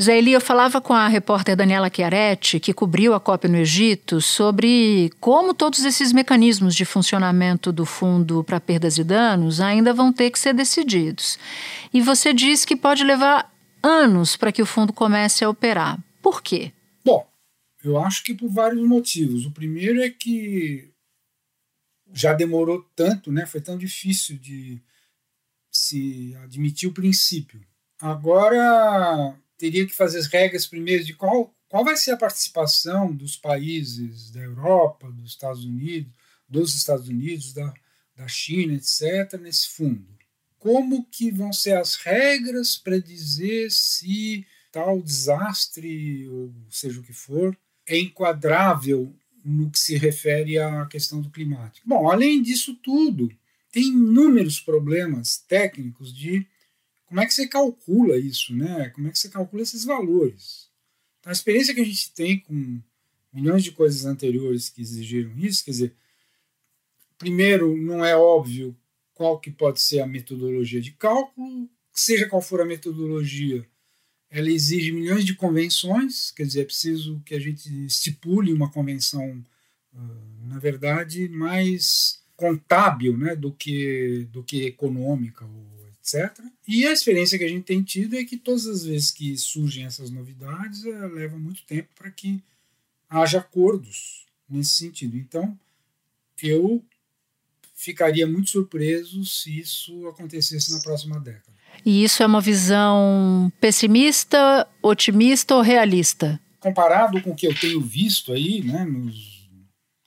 Zaeli, 0.00 0.30
eu 0.30 0.40
falava 0.40 0.80
com 0.80 0.92
a 0.92 1.08
repórter 1.08 1.56
Daniela 1.56 1.90
Chiaretti, 1.92 2.60
que 2.60 2.72
cobriu 2.72 3.14
a 3.14 3.20
COP 3.20 3.48
no 3.48 3.56
Egito, 3.56 4.20
sobre 4.20 5.10
como 5.18 5.52
todos 5.52 5.84
esses 5.84 6.12
mecanismos 6.12 6.76
de 6.76 6.84
funcionamento 6.84 7.72
do 7.72 7.84
Fundo 7.84 8.44
para 8.44 8.60
Perdas 8.60 8.96
e 8.96 9.02
Danos 9.02 9.60
ainda 9.60 9.92
vão 9.92 10.12
ter 10.12 10.30
que 10.30 10.38
ser 10.38 10.54
decididos. 10.54 11.36
E 11.92 12.00
você 12.00 12.32
diz 12.32 12.64
que 12.64 12.76
pode 12.76 13.02
levar 13.02 13.52
anos 13.82 14.36
para 14.36 14.52
que 14.52 14.62
o 14.62 14.66
fundo 14.66 14.92
comece 14.92 15.44
a 15.44 15.50
operar. 15.50 15.98
Por 16.22 16.42
quê? 16.42 16.72
Bom, 17.04 17.28
eu 17.82 17.98
acho 17.98 18.22
que 18.22 18.34
por 18.34 18.48
vários 18.48 18.86
motivos. 18.86 19.46
O 19.46 19.50
primeiro 19.50 20.00
é 20.00 20.10
que 20.10 20.92
já 22.12 22.32
demorou 22.32 22.84
tanto, 22.94 23.32
né? 23.32 23.46
Foi 23.46 23.60
tão 23.60 23.76
difícil 23.76 24.38
de 24.38 24.80
se 25.72 26.36
admitir 26.44 26.88
o 26.88 26.94
princípio. 26.94 27.60
Agora 28.00 29.36
teria 29.58 29.86
que 29.86 29.92
fazer 29.92 30.18
as 30.18 30.26
regras 30.26 30.66
primeiro 30.66 31.04
de 31.04 31.12
qual, 31.12 31.52
qual 31.68 31.84
vai 31.84 31.96
ser 31.96 32.12
a 32.12 32.16
participação 32.16 33.14
dos 33.14 33.36
países 33.36 34.30
da 34.30 34.40
Europa, 34.40 35.10
dos 35.10 35.32
Estados 35.32 35.64
Unidos, 35.64 36.12
dos 36.48 36.74
Estados 36.74 37.08
Unidos, 37.08 37.52
da, 37.52 37.74
da 38.16 38.28
China, 38.28 38.74
etc., 38.74 39.38
nesse 39.38 39.68
fundo. 39.68 40.06
Como 40.58 41.04
que 41.06 41.30
vão 41.30 41.52
ser 41.52 41.76
as 41.76 41.96
regras 41.96 42.76
para 42.76 42.98
dizer 42.98 43.70
se 43.70 44.46
tal 44.72 45.02
desastre, 45.02 46.28
ou 46.28 46.52
seja 46.70 47.00
o 47.00 47.02
que 47.02 47.12
for, 47.12 47.56
é 47.86 47.98
enquadrável 47.98 49.14
no 49.44 49.70
que 49.70 49.78
se 49.78 49.96
refere 49.96 50.58
à 50.58 50.86
questão 50.86 51.20
do 51.20 51.30
climático. 51.30 51.88
Bom, 51.88 52.10
além 52.10 52.42
disso 52.42 52.74
tudo, 52.82 53.30
tem 53.72 53.88
inúmeros 53.88 54.60
problemas 54.60 55.38
técnicos 55.38 56.14
de 56.14 56.46
como 57.08 57.20
é 57.20 57.26
que 57.26 57.32
você 57.32 57.48
calcula 57.48 58.18
isso, 58.18 58.54
né? 58.54 58.90
Como 58.90 59.08
é 59.08 59.10
que 59.10 59.18
você 59.18 59.30
calcula 59.30 59.62
esses 59.62 59.84
valores? 59.84 60.70
Então, 61.18 61.30
a 61.30 61.32
experiência 61.32 61.74
que 61.74 61.80
a 61.80 61.84
gente 61.84 62.12
tem 62.12 62.38
com 62.38 62.80
milhões 63.32 63.64
de 63.64 63.72
coisas 63.72 64.04
anteriores 64.04 64.68
que 64.68 64.82
exigiram 64.82 65.36
isso, 65.38 65.64
quer 65.64 65.70
dizer, 65.70 65.94
primeiro, 67.16 67.76
não 67.76 68.04
é 68.04 68.14
óbvio 68.14 68.76
qual 69.14 69.40
que 69.40 69.50
pode 69.50 69.80
ser 69.80 70.00
a 70.00 70.06
metodologia 70.06 70.80
de 70.80 70.92
cálculo, 70.92 71.68
seja 71.92 72.28
qual 72.28 72.42
for 72.42 72.60
a 72.60 72.66
metodologia, 72.66 73.66
ela 74.30 74.50
exige 74.50 74.92
milhões 74.92 75.24
de 75.24 75.34
convenções, 75.34 76.30
quer 76.30 76.44
dizer, 76.44 76.60
é 76.60 76.64
preciso 76.64 77.20
que 77.24 77.34
a 77.34 77.40
gente 77.40 77.68
estipule 77.86 78.52
uma 78.52 78.70
convenção, 78.70 79.42
na 80.44 80.58
verdade, 80.58 81.28
mais 81.30 82.22
contábil 82.36 83.16
né, 83.16 83.34
do, 83.34 83.50
que, 83.50 84.28
do 84.30 84.44
que 84.44 84.66
econômica 84.66 85.44
ou 85.44 85.77
etc. 86.14 86.38
E 86.66 86.86
a 86.86 86.92
experiência 86.92 87.38
que 87.38 87.44
a 87.44 87.48
gente 87.48 87.64
tem 87.64 87.82
tido 87.82 88.16
é 88.16 88.24
que 88.24 88.36
todas 88.36 88.66
as 88.66 88.84
vezes 88.84 89.10
que 89.10 89.36
surgem 89.36 89.84
essas 89.84 90.10
novidades, 90.10 90.84
eh, 90.84 91.06
leva 91.08 91.38
muito 91.38 91.62
tempo 91.64 91.88
para 91.94 92.10
que 92.10 92.42
haja 93.08 93.38
acordos 93.38 94.26
nesse 94.48 94.72
sentido. 94.72 95.16
Então, 95.16 95.58
eu 96.42 96.82
ficaria 97.74 98.26
muito 98.26 98.50
surpreso 98.50 99.24
se 99.24 99.60
isso 99.60 100.08
acontecesse 100.08 100.72
na 100.72 100.80
próxima 100.80 101.20
década. 101.20 101.56
E 101.84 102.02
isso 102.02 102.22
é 102.22 102.26
uma 102.26 102.40
visão 102.40 103.52
pessimista, 103.60 104.66
otimista 104.82 105.54
ou 105.54 105.62
realista? 105.62 106.40
Comparado 106.58 107.22
com 107.22 107.30
o 107.30 107.36
que 107.36 107.46
eu 107.46 107.54
tenho 107.54 107.80
visto 107.80 108.32
aí, 108.32 108.62
né, 108.62 108.84
nos, 108.84 109.48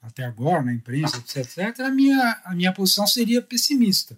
até 0.02 0.26
agora 0.26 0.64
na 0.64 0.74
imprensa, 0.74 1.18
etc, 1.18 1.38
etc, 1.38 1.80
a 1.82 1.90
minha, 1.90 2.42
a 2.44 2.54
minha 2.54 2.74
posição 2.74 3.08
seria 3.08 3.42
pessimista. 3.42 4.18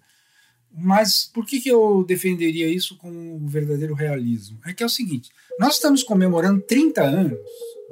Mas 0.75 1.29
por 1.31 1.45
que, 1.45 1.61
que 1.61 1.69
eu 1.69 2.03
defenderia 2.03 2.67
isso 2.67 2.97
com 2.97 3.35
o 3.35 3.47
verdadeiro 3.47 3.93
realismo? 3.93 4.57
É 4.65 4.73
que 4.73 4.81
é 4.81 4.85
o 4.85 4.89
seguinte: 4.89 5.29
nós 5.59 5.75
estamos 5.75 6.03
comemorando 6.03 6.61
30 6.61 7.01
anos 7.03 7.39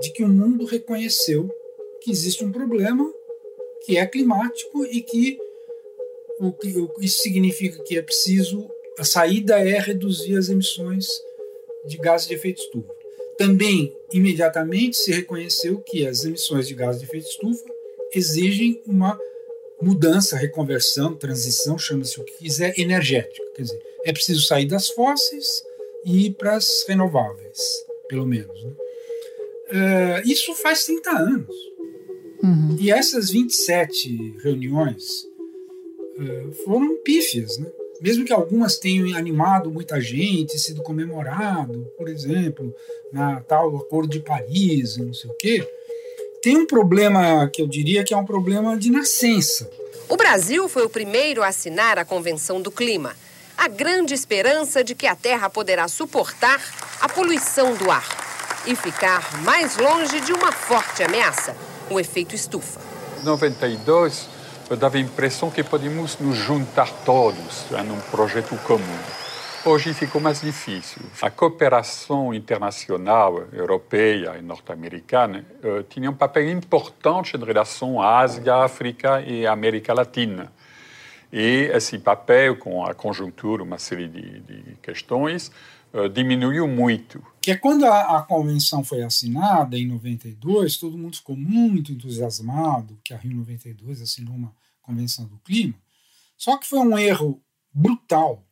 de 0.01 0.11
que 0.11 0.23
o 0.23 0.27
mundo 0.27 0.65
reconheceu 0.65 1.49
que 2.01 2.11
existe 2.11 2.43
um 2.43 2.51
problema 2.51 3.05
que 3.85 3.97
é 3.97 4.05
climático 4.05 4.85
e 4.85 5.01
que 5.01 5.37
o 6.39 6.51
que 6.51 7.05
isso 7.05 7.21
significa 7.21 7.83
que 7.83 7.97
é 7.97 8.01
preciso 8.01 8.67
a 8.97 9.03
saída 9.03 9.59
é 9.59 9.79
reduzir 9.79 10.35
as 10.37 10.49
emissões 10.49 11.07
de 11.85 11.97
gases 11.97 12.27
de 12.27 12.33
efeito 12.33 12.61
estufa. 12.61 12.93
Também 13.37 13.95
imediatamente 14.11 14.97
se 14.97 15.11
reconheceu 15.11 15.79
que 15.79 16.05
as 16.05 16.25
emissões 16.25 16.67
de 16.67 16.73
gases 16.73 17.01
de 17.01 17.07
efeito 17.07 17.27
estufa 17.27 17.65
exigem 18.13 18.81
uma 18.85 19.17
mudança, 19.81 20.37
reconversão, 20.37 21.15
transição, 21.15 21.77
chama-se 21.77 22.19
o 22.19 22.23
que 22.23 22.33
quiser, 22.37 22.77
energética. 22.79 23.43
Quer 23.55 23.63
dizer, 23.63 23.81
é 24.05 24.13
preciso 24.13 24.41
sair 24.41 24.65
das 24.65 24.89
fósseis 24.89 25.63
e 26.05 26.27
ir 26.27 26.31
para 26.31 26.55
as 26.55 26.85
renováveis, 26.87 27.59
pelo 28.07 28.25
menos. 28.25 28.63
Né? 28.63 28.71
Uh, 29.71 30.29
isso 30.29 30.53
faz 30.55 30.85
30 30.85 31.11
anos. 31.11 31.55
Uhum. 32.43 32.77
E 32.79 32.91
essas 32.91 33.29
27 33.29 34.37
reuniões 34.43 35.25
uh, 36.17 36.51
foram 36.63 36.97
pífias, 37.03 37.57
né? 37.57 37.71
mesmo 38.01 38.25
que 38.25 38.33
algumas 38.33 38.79
tenham 38.79 39.15
animado 39.15 39.69
muita 39.69 40.01
gente, 40.01 40.57
sido 40.57 40.81
comemorado, 40.81 41.87
por 41.95 42.09
exemplo, 42.09 42.73
na 43.13 43.41
tal 43.41 43.77
Acordo 43.77 44.09
de 44.09 44.19
Paris, 44.19 44.97
não 44.97 45.13
sei 45.13 45.29
o 45.29 45.35
quê, 45.35 45.67
tem 46.41 46.57
um 46.57 46.65
problema 46.65 47.47
que 47.53 47.61
eu 47.61 47.67
diria 47.67 48.03
que 48.03 48.13
é 48.13 48.17
um 48.17 48.25
problema 48.25 48.75
de 48.75 48.89
nascença. 48.89 49.69
O 50.09 50.17
Brasil 50.17 50.67
foi 50.67 50.83
o 50.83 50.89
primeiro 50.89 51.43
a 51.43 51.47
assinar 51.47 51.99
a 51.99 52.03
Convenção 52.03 52.61
do 52.61 52.71
Clima. 52.71 53.15
A 53.55 53.67
grande 53.67 54.15
esperança 54.15 54.83
de 54.83 54.95
que 54.95 55.05
a 55.05 55.15
Terra 55.15 55.49
poderá 55.49 55.87
suportar 55.87 56.59
a 56.99 57.07
poluição 57.07 57.75
do 57.75 57.91
ar 57.91 58.63
e 58.65 58.75
ficar 58.75 59.43
mais 59.43 59.77
longe 59.77 60.19
de 60.21 60.33
uma 60.33 60.51
forte 60.51 61.03
ameaça, 61.03 61.55
o 61.89 61.99
efeito 61.99 62.33
estufa. 62.33 62.81
Em 63.21 63.25
92, 63.25 64.27
eu 64.69 64.75
dava 64.75 64.97
a 64.97 64.99
impressão 64.99 65.51
que 65.51 65.63
podíamos 65.63 66.17
nos 66.19 66.37
juntar 66.37 66.91
todos 67.05 67.65
em 67.71 67.91
um 67.91 67.99
projeto 68.09 68.55
comum. 68.63 68.99
Hoje 69.63 69.93
ficou 69.93 70.19
mais 70.19 70.41
difícil. 70.41 71.03
A 71.21 71.29
cooperação 71.29 72.33
internacional 72.33 73.47
europeia 73.53 74.35
e 74.35 74.41
norte-americana 74.41 75.45
uh, 75.63 75.83
tinha 75.83 76.09
um 76.09 76.15
papel 76.15 76.49
importante 76.49 77.37
em 77.37 77.45
relação 77.45 78.01
à 78.01 78.21
Ásia, 78.21 78.55
África 78.55 79.21
e 79.21 79.45
América 79.45 79.93
Latina. 79.93 80.51
E 81.31 81.69
esse 81.71 81.99
papel, 81.99 82.57
com 82.57 82.83
a 82.83 82.95
conjuntura, 82.95 83.61
uma 83.61 83.77
série 83.77 84.07
de, 84.07 84.39
de 84.39 84.77
questões, 84.81 85.51
uh, 85.93 86.09
diminuiu 86.09 86.67
muito. 86.67 87.23
Que 87.39 87.55
quando 87.55 87.85
a, 87.85 88.17
a, 88.17 88.23
convenção 88.23 88.83
foi 88.83 89.03
assinada, 89.03 89.77
em 89.77 89.85
92, 89.85 90.77
todo 90.77 90.97
mundo 90.97 91.17
ficou 91.17 91.37
muito 91.37 91.91
entusiasmado 91.91 92.99
que 93.03 93.13
a 93.13 93.17
Rio 93.17 93.35
92 93.35 94.01
assinou 94.01 94.33
uma 94.33 94.55
convenção 94.81 95.25
do 95.25 95.37
clima. 95.37 95.75
Só 96.35 96.57
que 96.57 96.67
foi 96.67 96.79
um 96.79 96.97
erro 96.97 97.39
brutal 97.71 98.43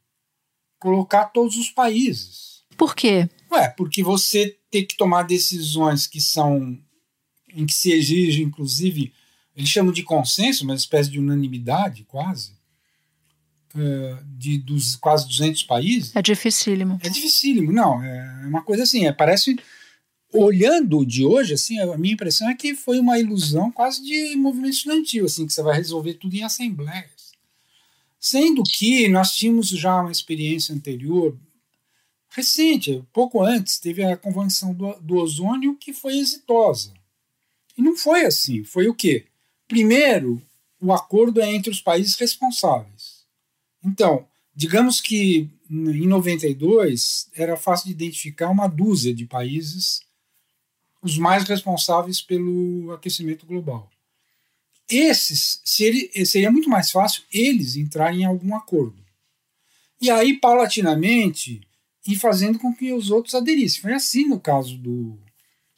colocar 0.80 1.26
todos 1.26 1.58
os 1.58 1.70
países. 1.70 2.64
Por 2.78 2.96
quê? 2.96 3.30
Ué, 3.52 3.68
porque 3.70 4.02
você 4.02 4.58
tem 4.72 4.86
que 4.86 4.96
tomar 4.96 5.24
decisões 5.24 6.08
que 6.08 6.22
são 6.22 6.80
em 7.54 7.66
que 7.66 7.74
se 7.74 7.92
exige, 7.92 8.44
inclusive, 8.44 9.12
eles 9.56 9.70
chamam 9.70 9.92
de 9.92 10.04
consenso, 10.04 10.64
uma 10.64 10.76
espécie 10.76 11.10
de 11.10 11.20
unanimidade, 11.20 12.06
quase, 12.06 12.54
uh, 13.76 14.24
de 14.38 14.58
dos 14.60 14.96
quase 14.96 15.28
200 15.28 15.64
países. 15.64 16.16
É 16.16 16.22
dificílimo. 16.22 17.00
É 17.04 17.10
dificílimo, 17.10 17.72
não. 17.72 18.02
É 18.02 18.46
uma 18.48 18.64
coisa 18.64 18.84
assim, 18.84 19.06
é, 19.06 19.12
parece. 19.12 19.58
Olhando 20.32 21.04
de 21.04 21.26
hoje, 21.26 21.56
assim, 21.56 21.80
a 21.80 21.98
minha 21.98 22.14
impressão 22.14 22.48
é 22.48 22.54
que 22.54 22.76
foi 22.76 23.00
uma 23.00 23.18
ilusão 23.18 23.72
quase 23.72 24.04
de 24.04 24.36
movimento 24.36 24.74
estudantil, 24.74 25.26
assim, 25.26 25.48
que 25.48 25.52
você 25.52 25.64
vai 25.64 25.76
resolver 25.76 26.14
tudo 26.14 26.36
em 26.36 26.44
assembleias. 26.44 27.19
Sendo 28.20 28.64
que 28.64 29.08
nós 29.08 29.36
tínhamos 29.36 29.70
já 29.70 30.02
uma 30.02 30.12
experiência 30.12 30.76
anterior, 30.76 31.38
recente, 32.30 33.04
pouco 33.14 33.42
antes, 33.42 33.80
teve 33.80 34.04
a 34.04 34.18
Convenção 34.18 34.74
do, 34.74 34.94
do 35.00 35.16
Ozônio 35.16 35.76
que 35.78 35.94
foi 35.94 36.18
exitosa. 36.18 36.94
E 37.78 37.82
não 37.82 37.96
foi 37.96 38.26
assim. 38.26 38.64
Foi 38.64 38.88
o 38.88 38.94
quê? 38.94 39.26
Primeiro, 39.68 40.42
o 40.82 40.92
acordo 40.92 41.42
é 41.42 41.54
entre 41.54 41.72
os 41.72 41.82
países 41.82 42.16
responsáveis. 42.16 43.26
Então, 43.84 44.28
digamos 44.54 45.00
que 45.00 45.50
em 45.70 46.08
92 46.08 47.30
era 47.34 47.56
fácil 47.56 47.86
de 47.86 47.92
identificar 47.92 48.50
uma 48.50 48.68
dúzia 48.68 49.14
de 49.14 49.26
países 49.26 50.02
os 51.02 51.18
mais 51.18 51.44
responsáveis 51.48 52.22
pelo 52.22 52.92
aquecimento 52.92 53.46
global. 53.46 53.90
Esses, 54.90 55.62
seria, 55.64 56.26
seria 56.26 56.52
muito 56.52 56.70
mais 56.70 56.92
fácil 56.92 57.24
eles 57.32 57.76
entrarem 57.76 58.22
em 58.22 58.26
algum 58.26 58.56
acordo. 58.56 59.04
E 60.02 60.10
aí, 60.10 60.34
paulatinamente, 60.34 61.62
ir 62.08 62.16
fazendo 62.16 62.58
com 62.58 62.74
que 62.74 62.94
os 62.94 63.12
outros 63.12 63.36
aderissem. 63.36 63.82
Foi 63.82 63.94
assim 63.94 64.26
no 64.26 64.40
caso 64.40 64.78
do, 64.78 65.18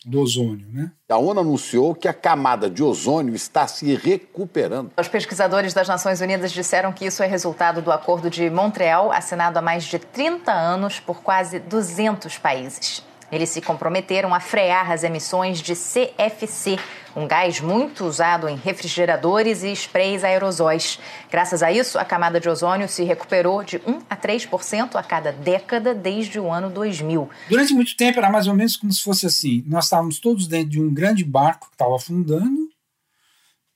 do 0.05 0.19
ozônio, 0.19 0.67
né? 0.71 0.91
A 1.09 1.17
ONU 1.17 1.41
anunciou 1.41 1.93
que 1.93 2.07
a 2.07 2.13
camada 2.13 2.69
de 2.69 2.83
ozônio 2.83 3.35
está 3.35 3.67
se 3.67 3.93
recuperando. 3.95 4.91
Os 4.97 5.07
pesquisadores 5.07 5.73
das 5.73 5.87
Nações 5.87 6.21
Unidas 6.21 6.51
disseram 6.51 6.93
que 6.93 7.05
isso 7.05 7.21
é 7.21 7.27
resultado 7.27 7.81
do 7.81 7.91
Acordo 7.91 8.29
de 8.29 8.49
Montreal, 8.49 9.11
assinado 9.11 9.59
há 9.59 9.61
mais 9.61 9.83
de 9.83 9.99
30 9.99 10.51
anos 10.51 10.99
por 10.99 11.21
quase 11.21 11.59
200 11.59 12.37
países. 12.37 13.03
Eles 13.31 13.49
se 13.49 13.61
comprometeram 13.61 14.33
a 14.33 14.39
frear 14.39 14.91
as 14.91 15.03
emissões 15.03 15.61
de 15.61 15.73
CFC, 15.73 16.77
um 17.15 17.27
gás 17.27 17.59
muito 17.61 18.05
usado 18.05 18.47
em 18.49 18.55
refrigeradores 18.55 19.63
e 19.63 19.71
sprays 19.71 20.23
aerosóis. 20.23 20.99
Graças 21.29 21.63
a 21.63 21.71
isso, 21.71 21.97
a 21.97 22.05
camada 22.05 22.39
de 22.39 22.49
ozônio 22.49 22.87
se 22.89 23.03
recuperou 23.03 23.63
de 23.63 23.77
1 23.85 24.01
a 24.09 24.17
3% 24.17 24.95
a 24.95 25.03
cada 25.03 25.31
década 25.31 25.93
desde 25.93 26.39
o 26.39 26.51
ano 26.51 26.69
2000. 26.69 27.29
Durante 27.49 27.73
muito 27.73 27.95
tempo 27.95 28.19
era 28.19 28.29
mais 28.29 28.47
ou 28.47 28.53
menos 28.53 28.75
como 28.75 28.91
se 28.91 29.01
fosse 29.01 29.25
assim: 29.25 29.63
nós 29.67 29.85
estávamos 29.85 30.19
todos 30.19 30.47
dentro 30.47 30.69
de 30.69 30.81
um 30.81 30.93
grande 30.93 31.23
barco 31.23 31.67
que 31.67 31.75
estava 31.75 31.95
afundando, 31.95 32.69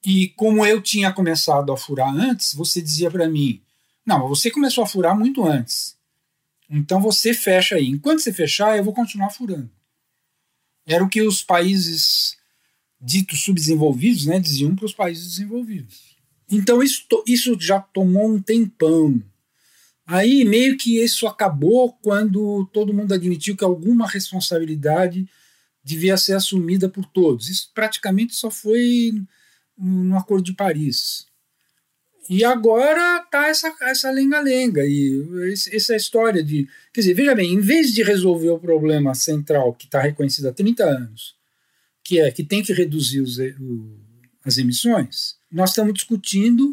e 0.05 0.29
como 0.35 0.65
eu 0.65 0.81
tinha 0.81 1.11
começado 1.11 1.71
a 1.73 1.77
furar 1.77 2.13
antes, 2.13 2.53
você 2.53 2.81
dizia 2.81 3.09
para 3.09 3.27
mim: 3.27 3.61
não, 4.05 4.27
você 4.27 4.51
começou 4.51 4.83
a 4.83 4.87
furar 4.87 5.17
muito 5.17 5.43
antes. 5.43 5.94
Então 6.69 7.01
você 7.01 7.33
fecha 7.33 7.75
aí. 7.75 7.87
Enquanto 7.87 8.19
você 8.19 8.33
fechar, 8.33 8.77
eu 8.77 8.83
vou 8.83 8.93
continuar 8.93 9.29
furando. 9.29 9.69
Era 10.85 11.03
o 11.03 11.09
que 11.09 11.21
os 11.21 11.43
países 11.43 12.37
ditos 12.99 13.43
subdesenvolvidos 13.43 14.25
né, 14.25 14.39
diziam 14.39 14.75
para 14.75 14.85
os 14.85 14.93
países 14.93 15.27
desenvolvidos. 15.31 16.15
Então 16.49 16.81
isso, 16.81 17.05
isso 17.27 17.59
já 17.59 17.79
tomou 17.79 18.33
um 18.33 18.41
tempão. 18.41 19.21
Aí 20.05 20.45
meio 20.45 20.77
que 20.77 21.03
isso 21.03 21.25
acabou 21.27 21.93
quando 21.93 22.67
todo 22.71 22.93
mundo 22.93 23.13
admitiu 23.13 23.57
que 23.57 23.63
alguma 23.63 24.07
responsabilidade 24.07 25.27
devia 25.83 26.17
ser 26.17 26.33
assumida 26.33 26.87
por 26.87 27.05
todos. 27.05 27.49
Isso 27.49 27.71
praticamente 27.73 28.35
só 28.35 28.51
foi 28.51 29.13
no 29.77 30.17
Acordo 30.17 30.45
de 30.45 30.53
Paris. 30.53 31.25
E 32.29 32.43
agora 32.43 33.23
tá 33.29 33.47
essa, 33.47 33.73
essa 33.81 34.09
lenga-lenga. 34.11 34.81
E 34.83 35.53
essa 35.71 35.93
é 35.93 35.97
história 35.97 36.43
de. 36.43 36.67
Quer 36.93 37.01
dizer, 37.01 37.13
veja 37.13 37.35
bem, 37.35 37.53
em 37.53 37.59
vez 37.59 37.93
de 37.93 38.03
resolver 38.03 38.49
o 38.49 38.59
problema 38.59 39.13
central 39.13 39.73
que 39.73 39.85
está 39.85 40.01
reconhecido 40.01 40.47
há 40.47 40.53
30 40.53 40.83
anos, 40.83 41.35
que 42.03 42.19
é 42.19 42.31
que 42.31 42.43
tem 42.43 42.63
que 42.63 42.73
reduzir 42.73 43.21
os, 43.21 43.37
o, 43.37 43.99
as 44.43 44.57
emissões, 44.57 45.35
nós 45.51 45.69
estamos 45.69 45.93
discutindo 45.93 46.71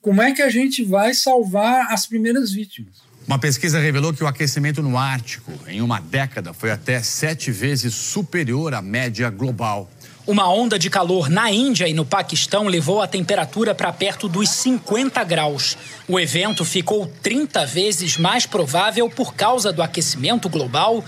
como 0.00 0.20
é 0.20 0.32
que 0.32 0.42
a 0.42 0.50
gente 0.50 0.84
vai 0.84 1.14
salvar 1.14 1.92
as 1.92 2.06
primeiras 2.06 2.52
vítimas. 2.52 3.02
Uma 3.26 3.38
pesquisa 3.38 3.78
revelou 3.78 4.12
que 4.12 4.22
o 4.22 4.26
aquecimento 4.26 4.82
no 4.82 4.98
Ártico, 4.98 5.50
em 5.66 5.80
uma 5.80 5.98
década, 5.98 6.52
foi 6.52 6.70
até 6.70 7.02
sete 7.02 7.50
vezes 7.50 7.94
superior 7.94 8.74
à 8.74 8.82
média 8.82 9.30
global. 9.30 9.90
Uma 10.26 10.50
onda 10.50 10.78
de 10.78 10.88
calor 10.88 11.28
na 11.28 11.50
Índia 11.50 11.86
e 11.86 11.92
no 11.92 12.02
Paquistão 12.02 12.66
levou 12.66 13.02
a 13.02 13.06
temperatura 13.06 13.74
para 13.74 13.92
perto 13.92 14.26
dos 14.26 14.48
50 14.48 15.22
graus. 15.22 15.76
O 16.08 16.18
evento 16.18 16.64
ficou 16.64 17.06
30 17.22 17.66
vezes 17.66 18.16
mais 18.16 18.46
provável 18.46 19.10
por 19.10 19.34
causa 19.34 19.70
do 19.70 19.82
aquecimento 19.82 20.48
global. 20.48 21.04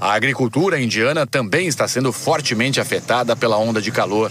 A 0.00 0.12
agricultura 0.12 0.80
indiana 0.80 1.26
também 1.26 1.66
está 1.66 1.88
sendo 1.88 2.12
fortemente 2.12 2.80
afetada 2.80 3.34
pela 3.34 3.58
onda 3.58 3.82
de 3.82 3.90
calor. 3.90 4.30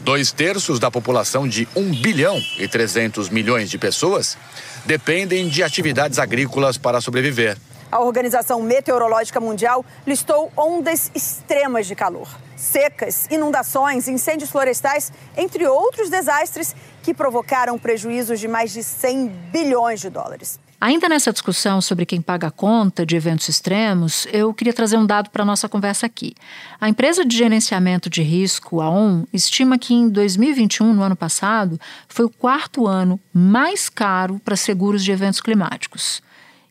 Dois 0.00 0.32
terços 0.32 0.78
da 0.78 0.90
população 0.90 1.46
de 1.46 1.68
1 1.76 2.00
bilhão 2.00 2.42
e 2.58 2.66
300 2.66 3.28
milhões 3.28 3.68
de 3.68 3.76
pessoas 3.76 4.38
dependem 4.86 5.46
de 5.46 5.62
atividades 5.62 6.18
agrícolas 6.18 6.78
para 6.78 7.02
sobreviver. 7.02 7.58
A 7.92 8.00
Organização 8.00 8.62
Meteorológica 8.62 9.40
Mundial 9.40 9.84
listou 10.06 10.50
ondas 10.56 11.12
extremas 11.14 11.86
de 11.86 11.94
calor, 11.94 12.28
secas, 12.56 13.26
inundações, 13.30 14.08
incêndios 14.08 14.50
florestais, 14.50 15.12
entre 15.36 15.66
outros 15.66 16.10
desastres 16.10 16.74
que 17.02 17.14
provocaram 17.14 17.78
prejuízos 17.78 18.40
de 18.40 18.48
mais 18.48 18.72
de 18.72 18.82
100 18.82 19.28
bilhões 19.52 20.00
de 20.00 20.10
dólares. 20.10 20.58
Ainda 20.80 21.08
nessa 21.08 21.32
discussão 21.32 21.80
sobre 21.80 22.04
quem 22.04 22.20
paga 22.20 22.48
a 22.48 22.50
conta 22.50 23.06
de 23.06 23.16
eventos 23.16 23.48
extremos, 23.48 24.26
eu 24.30 24.52
queria 24.52 24.72
trazer 24.72 24.98
um 24.98 25.06
dado 25.06 25.30
para 25.30 25.42
a 25.42 25.46
nossa 25.46 25.66
conversa 25.66 26.04
aqui. 26.04 26.34
A 26.78 26.88
empresa 26.88 27.24
de 27.24 27.34
gerenciamento 27.34 28.10
de 28.10 28.22
risco, 28.22 28.82
a 28.82 28.90
ON, 28.90 29.24
estima 29.32 29.78
que 29.78 29.94
em 29.94 30.10
2021, 30.10 30.92
no 30.92 31.02
ano 31.02 31.16
passado, 31.16 31.80
foi 32.06 32.26
o 32.26 32.30
quarto 32.30 32.86
ano 32.86 33.18
mais 33.32 33.88
caro 33.88 34.38
para 34.44 34.56
seguros 34.56 35.02
de 35.02 35.10
eventos 35.10 35.40
climáticos 35.40 36.22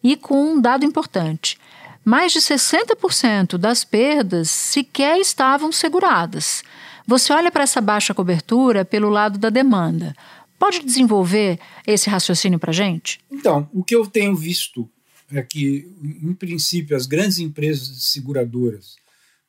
e 0.03 0.15
com 0.15 0.53
um 0.53 0.61
dado 0.61 0.85
importante: 0.85 1.57
mais 2.03 2.31
de 2.31 2.39
60% 2.39 3.57
das 3.57 3.83
perdas 3.83 4.49
sequer 4.49 5.19
estavam 5.19 5.71
seguradas. 5.71 6.63
Você 7.05 7.33
olha 7.33 7.51
para 7.51 7.63
essa 7.63 7.81
baixa 7.81 8.13
cobertura 8.13 8.85
pelo 8.85 9.09
lado 9.09 9.37
da 9.37 9.49
demanda. 9.49 10.15
Pode 10.57 10.79
desenvolver 10.79 11.59
esse 11.85 12.09
raciocínio 12.09 12.59
para 12.59 12.71
a 12.71 12.73
gente? 12.73 13.19
Então, 13.29 13.69
o 13.73 13.83
que 13.83 13.95
eu 13.95 14.05
tenho 14.05 14.35
visto 14.35 14.89
é 15.31 15.41
que, 15.41 15.91
em 16.21 16.33
princípio, 16.33 16.95
as 16.95 17.05
grandes 17.05 17.39
empresas 17.39 18.03
seguradoras, 18.05 18.95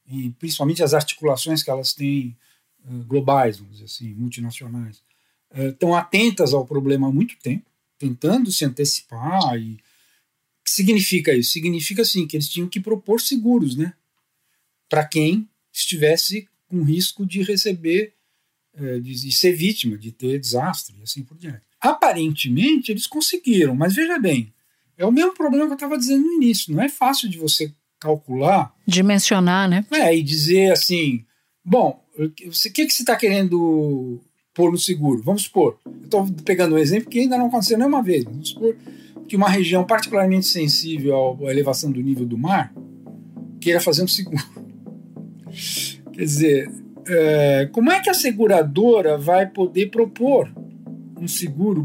e 0.07 0.31
principalmente 0.31 0.83
as 0.83 0.95
articulações 0.95 1.63
que 1.63 1.71
elas 1.71 1.93
têm 1.93 2.37
uh, 2.85 3.05
globais, 3.05 3.59
vamos 3.59 3.75
dizer 3.75 3.85
assim, 3.85 4.15
multinacionais, 4.15 5.03
estão 5.57 5.95
atentas 5.95 6.53
ao 6.53 6.67
problema 6.67 7.07
há 7.07 7.13
muito 7.13 7.37
tempo, 7.41 7.65
tentando 7.99 8.51
se 8.51 8.65
antecipar 8.65 9.57
e 9.57 9.79
que 10.65 10.71
significa 10.71 11.35
isso? 11.35 11.53
Significa 11.53 12.03
assim 12.03 12.27
que 12.27 12.37
eles 12.37 12.49
tinham 12.49 12.69
que 12.69 12.81
propor 12.81 13.21
seguros, 13.21 13.77
né? 13.77 13.93
Para 14.89 15.05
quem 15.05 15.47
estivesse 15.73 16.49
com 16.69 16.83
risco 16.83 17.27
de 17.27 17.43
receber, 17.43 18.15
eh, 18.77 18.99
de, 18.99 19.31
ser 19.31 19.53
vítima, 19.53 19.99
de 19.99 20.11
ter 20.11 20.39
desastre 20.39 20.97
e 20.99 21.03
assim 21.03 21.23
por 21.23 21.37
diante. 21.37 21.63
Aparentemente 21.81 22.91
eles 22.91 23.07
conseguiram, 23.07 23.75
mas 23.75 23.95
veja 23.95 24.19
bem, 24.19 24.53
é 24.97 25.05
o 25.05 25.13
mesmo 25.13 25.35
problema 25.35 25.67
que 25.67 25.73
eu 25.73 25.77
estava 25.77 25.99
dizendo 25.99 26.25
no 26.25 26.33
início. 26.33 26.75
Não 26.75 26.83
é 26.83 26.89
fácil 26.89 27.29
de 27.29 27.37
você 27.37 27.71
calcular, 28.01 28.75
dimensionar, 28.87 29.69
né? 29.69 29.85
É 29.91 30.17
e 30.17 30.23
dizer 30.23 30.73
assim, 30.73 31.25
bom, 31.63 32.03
o 32.17 32.31
que, 32.31 32.51
que 32.71 32.91
você 32.91 33.03
está 33.03 33.17
querendo 33.17 34.21
pôr 34.55 34.71
no 34.71 34.79
seguro? 34.79 35.23
Vamos 35.23 35.43
supor, 35.43 35.79
eu 35.85 36.05
estou 36.05 36.33
pegando 36.45 36.75
um 36.75 36.79
exemplo 36.79 37.11
que 37.11 37.21
ainda 37.21 37.37
não 37.37 37.47
aconteceu 37.47 37.77
nenhuma 37.77 38.03
vez. 38.03 38.25
Vamos 38.25 38.51
supor 38.51 38.77
que 39.29 39.37
uma 39.37 39.49
região 39.49 39.85
particularmente 39.85 40.47
sensível 40.47 41.39
à 41.47 41.51
elevação 41.51 41.91
do 41.91 42.03
nível 42.03 42.27
do 42.27 42.37
mar 42.37 42.75
queira 43.61 43.81
fazer 43.81 44.03
um 44.03 44.09
seguro. 44.09 44.45
Quer 46.13 46.23
dizer, 46.23 46.71
é, 47.07 47.69
como 47.73 47.91
é 47.91 48.01
que 48.01 48.11
a 48.11 48.15
seguradora 48.15 49.19
vai 49.19 49.47
poder 49.47 49.91
propor 49.91 50.53
um 51.19 51.27
seguro 51.27 51.85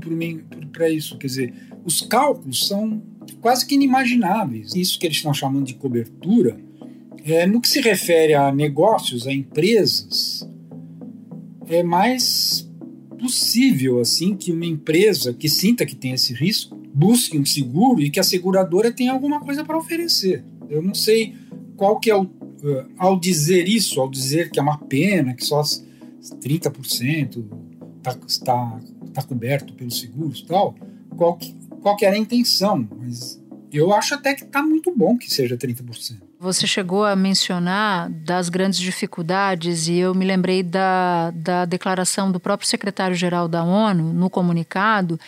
para 0.72 0.90
isso? 0.90 1.18
Quer 1.18 1.28
dizer, 1.28 1.54
os 1.84 2.02
cálculos 2.02 2.68
são 2.68 3.02
quase 3.42 3.66
que 3.66 3.76
inimagináveis. 3.76 4.76
Isso 4.76 5.00
que 5.00 5.08
eles 5.08 5.18
estão 5.18 5.34
chamando 5.34 5.66
de 5.66 5.76
cobertura, 5.76 6.60
é, 7.24 7.46
no 7.46 7.62
que 7.62 7.68
se 7.68 7.82
refere 7.82 8.34
a 8.34 8.52
negócios, 8.52 9.28
a 9.28 9.34
empresas, 9.34 10.48
é 11.68 11.84
mais 11.84 12.70
possível 13.20 14.00
assim 14.00 14.36
que 14.36 14.52
uma 14.52 14.66
empresa 14.66 15.34
que 15.34 15.50
sinta 15.50 15.86
que 15.86 15.96
tem 15.96 16.14
esse 16.14 16.34
risco 16.34 16.79
busque 16.94 17.38
um 17.38 17.46
seguro 17.46 18.02
e 18.02 18.10
que 18.10 18.20
a 18.20 18.24
seguradora 18.24 18.92
tenha 18.92 19.12
alguma 19.12 19.40
coisa 19.40 19.64
para 19.64 19.78
oferecer. 19.78 20.44
Eu 20.70 20.82
não 20.82 20.94
sei 20.94 21.36
qual 21.76 22.00
que 22.00 22.10
é 22.10 22.16
o. 22.16 22.24
Uh, 22.24 22.92
ao 22.98 23.18
dizer 23.18 23.70
isso, 23.70 24.02
ao 24.02 24.10
dizer 24.10 24.50
que 24.52 24.60
é 24.60 24.62
uma 24.62 24.78
pena, 24.78 25.34
que 25.34 25.46
só 25.46 25.62
30% 25.62 27.46
está 27.98 28.16
tá, 28.44 28.80
tá 29.14 29.24
coberto 29.24 29.74
pelos 29.74 29.98
seguros 29.98 30.40
e 30.40 30.46
tal, 30.46 30.76
qual 31.16 31.38
que, 31.38 31.56
qual 31.82 31.96
que 31.96 32.06
era 32.06 32.16
a 32.16 32.20
intenção. 32.20 32.86
Mas 33.00 33.42
eu 33.72 33.94
acho 33.94 34.14
até 34.14 34.34
que 34.34 34.44
está 34.44 34.62
muito 34.62 34.94
bom 34.94 35.18
que 35.18 35.32
seja 35.34 35.58
30%. 35.58 36.29
Você 36.42 36.66
chegou 36.66 37.04
a 37.04 37.18
mencionar 37.18 38.10
das 38.10 38.48
grandes 38.48 38.80
dificuldades 38.80 39.90
e 39.90 39.98
eu 39.98 40.16
me 40.16 40.24
lembrei 40.24 40.64
da, 40.64 41.32
da 41.36 41.66
declaração 41.66 42.32
do 42.32 42.40
próprio 42.40 42.66
secretário-geral 42.66 43.50
da 43.50 43.62
ONU 43.62 44.14
no 44.14 44.30
comunicado 44.30 45.20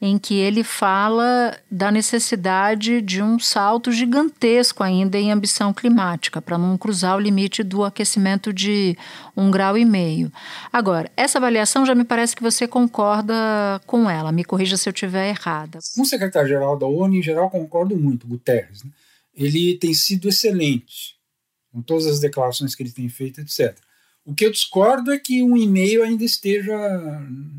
em 0.00 0.18
que 0.18 0.34
ele 0.34 0.64
fala 0.64 1.54
da 1.70 1.90
necessidade 1.90 3.02
de 3.02 3.22
um 3.22 3.38
salto 3.38 3.92
gigantesco 3.92 4.82
ainda 4.82 5.18
em 5.18 5.30
ambição 5.30 5.72
climática, 5.72 6.40
para 6.40 6.56
não 6.56 6.78
cruzar 6.78 7.16
o 7.16 7.20
limite 7.20 7.62
do 7.62 7.84
aquecimento 7.84 8.50
de 8.50 8.96
um 9.36 9.50
grau 9.50 9.76
e 9.76 9.84
meio. 9.84 10.32
Agora, 10.72 11.10
essa 11.14 11.36
avaliação 11.36 11.84
já 11.84 11.94
me 11.94 12.04
parece 12.04 12.34
que 12.34 12.42
você 12.42 12.66
concorda 12.66 13.34
com 13.86 14.08
ela, 14.08 14.32
me 14.32 14.44
corrija 14.44 14.78
se 14.78 14.88
eu 14.88 14.92
estiver 14.92 15.28
errada. 15.28 15.78
Com 15.94 16.02
o 16.02 16.06
secretário-geral 16.06 16.78
da 16.78 16.86
ONU, 16.86 17.16
em 17.16 17.22
geral, 17.22 17.50
concordo 17.50 17.94
muito, 17.96 18.26
Guterres. 18.26 18.82
Né? 18.82 18.90
Ele 19.34 19.76
tem 19.78 19.92
sido 19.92 20.28
excelente 20.28 21.16
com 21.72 21.82
todas 21.82 22.06
as 22.06 22.20
declarações 22.20 22.74
que 22.74 22.82
ele 22.82 22.92
tem 22.92 23.08
feito, 23.08 23.40
etc. 23.40 23.76
O 24.24 24.34
que 24.34 24.46
eu 24.46 24.50
discordo 24.50 25.12
é 25.12 25.18
que 25.18 25.42
um 25.42 25.56
e-mail 25.56 26.02
ainda 26.02 26.24
esteja 26.24 26.74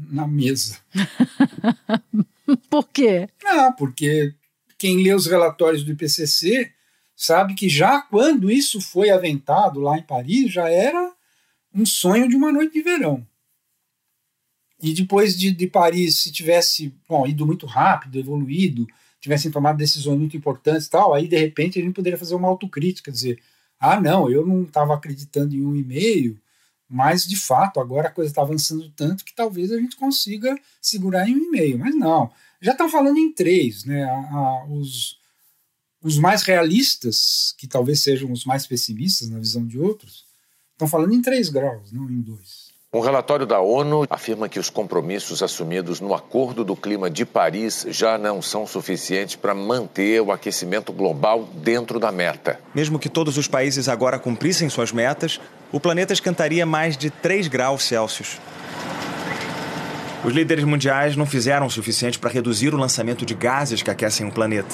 na 0.10 0.26
mesa. 0.26 0.80
Por 2.70 2.88
quê? 2.90 3.28
Não, 3.44 3.74
porque 3.74 4.34
quem 4.78 5.02
lê 5.02 5.14
os 5.14 5.26
relatórios 5.26 5.84
do 5.84 5.92
IPCC 5.92 6.72
sabe 7.16 7.56
que 7.56 7.68
já 7.68 8.02
quando 8.02 8.52
isso 8.52 8.80
foi 8.80 9.10
aventado 9.10 9.80
lá 9.80 9.98
em 9.98 10.04
Paris, 10.04 10.52
já 10.52 10.70
era 10.70 11.12
um 11.74 11.86
sonho 11.86 12.30
de 12.30 12.36
uma 12.36 12.52
noite 12.52 12.74
de 12.74 12.82
verão. 12.82 13.26
E 14.82 14.94
depois 14.94 15.38
de, 15.38 15.52
de 15.52 15.68
Paris, 15.68 16.20
se 16.20 16.32
tivesse 16.32 16.94
bom, 17.08 17.26
ido 17.26 17.46
muito 17.46 17.66
rápido, 17.66 18.20
evoluído, 18.20 18.88
tivessem 19.26 19.50
tomado 19.50 19.78
decisões 19.78 20.20
muito 20.20 20.38
importantes 20.38 20.88
tal, 20.88 21.12
aí 21.12 21.28
de 21.28 21.36
repente 21.36 21.80
a 21.80 21.82
gente 21.82 21.96
poderia 21.96 22.18
fazer 22.18 22.36
uma 22.36 22.48
autocrítica, 22.48 23.12
dizer, 23.12 23.42
ah 23.80 24.00
não, 24.00 24.30
eu 24.30 24.46
não 24.46 24.62
estava 24.62 24.94
acreditando 24.94 25.56
em 25.56 25.66
um 25.66 25.76
e-mail, 25.76 26.40
mas 26.88 27.26
de 27.26 27.36
fato 27.36 27.80
agora 27.80 28.08
a 28.08 28.12
coisa 28.12 28.30
está 28.30 28.44
avançando 28.44 28.88
tanto 28.96 29.26
que 29.26 29.34
talvez 29.34 29.72
a 29.72 29.80
gente 29.80 29.96
consiga 29.96 30.56
segurar 30.80 31.28
em 31.28 31.34
um 31.34 31.44
e-mail, 31.44 31.80
mas 31.80 31.96
não, 31.96 32.32
já 32.62 32.74
estão 32.74 32.88
falando 32.88 33.18
em 33.18 33.34
três, 33.34 33.84
né? 33.84 34.04
A, 34.04 34.14
a, 34.14 34.66
os, 34.66 35.18
os 36.04 36.20
mais 36.20 36.44
realistas, 36.44 37.56
que 37.58 37.68
talvez 37.68 38.02
sejam 38.02 38.32
os 38.32 38.46
mais 38.46 38.68
pessimistas 38.68 39.28
na 39.28 39.40
visão 39.40 39.66
de 39.66 39.80
outros, 39.80 40.24
estão 40.74 40.88
falando 40.88 41.16
em 41.16 41.22
três 41.22 41.50
graus, 41.50 41.92
não 41.92 42.08
em 42.12 42.22
dois. 42.22 42.65
Um 42.96 43.02
relatório 43.02 43.46
da 43.46 43.60
ONU 43.60 44.06
afirma 44.10 44.48
que 44.48 44.58
os 44.58 44.70
compromissos 44.70 45.44
assumidos 45.44 46.00
no 46.00 46.14
Acordo 46.14 46.64
do 46.64 46.78
Clima 46.78 47.10
de 47.10 47.26
Paris 47.26 47.86
já 47.90 48.18
não 48.18 48.42
são 48.42 48.66
suficientes 48.66 49.36
para 49.36 49.54
manter 49.54 50.22
o 50.22 50.32
aquecimento 50.32 50.94
global 50.94 51.46
dentro 51.56 52.00
da 52.00 52.10
meta. 52.10 52.58
Mesmo 52.74 52.98
que 52.98 53.10
todos 53.10 53.38
os 53.38 53.50
países 53.50 53.90
agora 53.90 54.18
cumprissem 54.18 54.70
suas 54.70 54.94
metas, 54.94 55.42
o 55.74 55.80
planeta 55.80 56.14
esquentaria 56.14 56.66
mais 56.66 56.96
de 56.96 57.10
3 57.10 57.50
graus 57.50 57.84
Celsius. 57.84 58.40
Os 60.24 60.34
líderes 60.34 60.64
mundiais 60.64 61.18
não 61.18 61.26
fizeram 61.26 61.66
o 61.66 61.70
suficiente 61.70 62.18
para 62.18 62.32
reduzir 62.32 62.74
o 62.74 62.78
lançamento 62.78 63.26
de 63.26 63.34
gases 63.34 63.82
que 63.82 63.92
aquecem 63.92 64.26
o 64.26 64.32
planeta. 64.32 64.74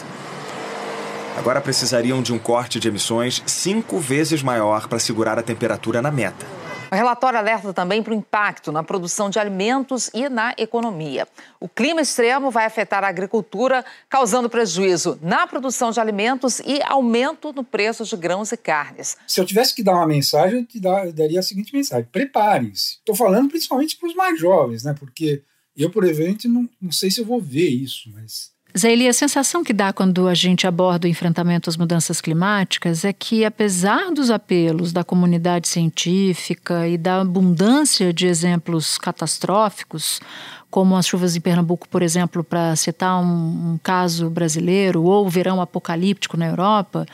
Agora 1.40 1.60
precisariam 1.60 2.22
de 2.22 2.32
um 2.32 2.38
corte 2.38 2.80
de 2.80 2.88
emissões 2.88 3.42
cinco 3.48 3.98
vezes 3.98 4.44
maior 4.44 4.88
para 4.88 5.00
segurar 5.00 5.40
a 5.40 5.42
temperatura 5.42 6.04
na 6.04 6.12
meta. 6.12 6.61
O 6.92 6.96
relatório 6.96 7.40
alerta 7.40 7.74
também 7.74 8.04
para 8.04 8.12
o 8.12 8.16
impacto 8.18 8.70
na 8.70 8.84
produção 8.84 9.30
de 9.30 9.40
alimentos 9.40 10.10
e 10.14 10.28
na 10.28 10.54
economia. 10.58 11.26
O 11.58 11.70
clima 11.70 12.02
extremo 12.02 12.52
vai 12.52 12.66
afetar 12.66 13.02
a 13.02 13.08
agricultura, 13.08 13.86
causando 14.10 14.50
prejuízo 14.50 15.18
na 15.22 15.48
produção 15.48 15.92
de 15.92 16.02
alimentos 16.02 16.60
e 16.60 16.82
aumento 16.84 17.54
no 17.54 17.64
preço 17.64 18.04
de 18.04 18.18
grãos 18.18 18.52
e 18.52 18.58
carnes. 18.58 19.16
Se 19.26 19.40
eu 19.40 19.46
tivesse 19.46 19.74
que 19.74 19.82
dar 19.82 19.94
uma 19.94 20.06
mensagem, 20.06 20.60
eu, 20.60 20.66
te 20.66 20.82
dar, 20.82 21.06
eu 21.06 21.14
daria 21.14 21.40
a 21.40 21.44
seguinte 21.44 21.74
mensagem: 21.74 22.10
preparem-se. 22.12 22.98
Estou 22.98 23.16
falando 23.16 23.48
principalmente 23.48 23.96
para 23.96 24.10
os 24.10 24.16
mais 24.16 24.38
jovens, 24.38 24.84
né? 24.84 24.94
Porque 25.00 25.44
eu, 25.78 25.90
por 25.90 26.04
exemplo, 26.04 26.50
não, 26.50 26.70
não 26.82 26.92
sei 26.92 27.10
se 27.10 27.22
eu 27.22 27.26
vou 27.26 27.40
ver 27.40 27.70
isso, 27.70 28.12
mas 28.14 28.52
Zélia, 28.78 29.10
a 29.10 29.14
sensação 29.14 29.66
que 29.66 29.74
dá 29.74 29.92
quando 29.92 30.30
a 30.30 30.34
gente 30.34 30.66
aborda 30.66 31.06
o 31.06 31.10
enfrentamento 31.10 31.70
às 31.70 31.76
mudanças 31.76 32.22
climáticas 32.22 33.04
é 33.04 33.12
que, 33.12 33.44
apesar 33.44 34.12
dos 34.12 34.32
apelos 34.32 34.94
da 34.94 35.04
comunidade 35.04 35.68
científica 35.68 36.88
e 36.88 36.98
da 36.98 37.20
abundância 37.20 38.14
de 38.14 38.28
exemplos 38.28 38.98
catastróficos, 38.98 40.22
como 40.70 40.96
as 40.96 41.06
chuvas 41.06 41.36
em 41.36 41.42
Pernambuco, 41.42 41.88
por 41.90 42.02
exemplo, 42.02 42.46
para 42.46 42.74
citar 42.78 43.22
um, 43.22 43.74
um, 43.74 43.80
caso 43.84 44.30
brasileiro, 44.30 45.04
ou 45.04 45.26
o 45.26 45.30
verão 45.30 45.60
apocalíptico 45.60 46.38
na 46.38 46.48
Europa, 46.48 47.06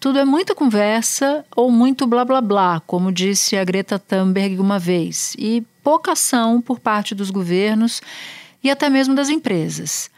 tudo 0.00 0.18
é 0.18 0.24
muita 0.24 0.54
conversa 0.54 1.44
ou 1.54 1.70
muito 1.70 2.06
blá 2.06 2.24
blá 2.24 2.40
blá, 2.40 2.80
como 2.86 3.12
disse 3.12 3.54
a 3.54 3.64
Greta 3.64 3.98
Thunberg 3.98 4.58
uma 4.58 4.78
vez, 4.78 5.36
e 5.38 5.62
pouca 5.84 6.12
ação 6.12 6.62
por 6.62 6.80
parte 6.80 7.14
dos 7.14 7.30
governos 7.30 8.00
e 8.64 8.70
até 8.70 8.88
mesmo 8.88 9.14
das 9.14 9.28
empresas. 9.28 10.10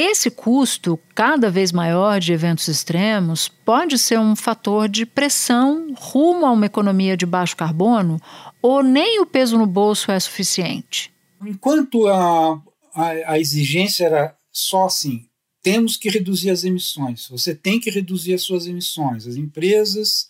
Esse 0.00 0.30
custo 0.30 0.96
cada 1.12 1.50
vez 1.50 1.72
maior 1.72 2.20
de 2.20 2.32
eventos 2.32 2.68
extremos 2.68 3.48
pode 3.48 3.98
ser 3.98 4.16
um 4.16 4.36
fator 4.36 4.88
de 4.88 5.04
pressão 5.04 5.92
rumo 5.92 6.46
a 6.46 6.52
uma 6.52 6.66
economia 6.66 7.16
de 7.16 7.26
baixo 7.26 7.56
carbono 7.56 8.20
ou 8.62 8.80
nem 8.80 9.20
o 9.20 9.26
peso 9.26 9.58
no 9.58 9.66
bolso 9.66 10.12
é 10.12 10.20
suficiente? 10.20 11.12
Enquanto 11.44 12.06
a, 12.06 12.62
a, 12.94 13.08
a 13.32 13.40
exigência 13.40 14.04
era 14.04 14.36
só 14.52 14.86
assim, 14.86 15.26
temos 15.64 15.96
que 15.96 16.08
reduzir 16.08 16.50
as 16.50 16.62
emissões, 16.62 17.26
você 17.28 17.52
tem 17.52 17.80
que 17.80 17.90
reduzir 17.90 18.34
as 18.34 18.42
suas 18.42 18.68
emissões. 18.68 19.26
As 19.26 19.34
empresas 19.34 20.28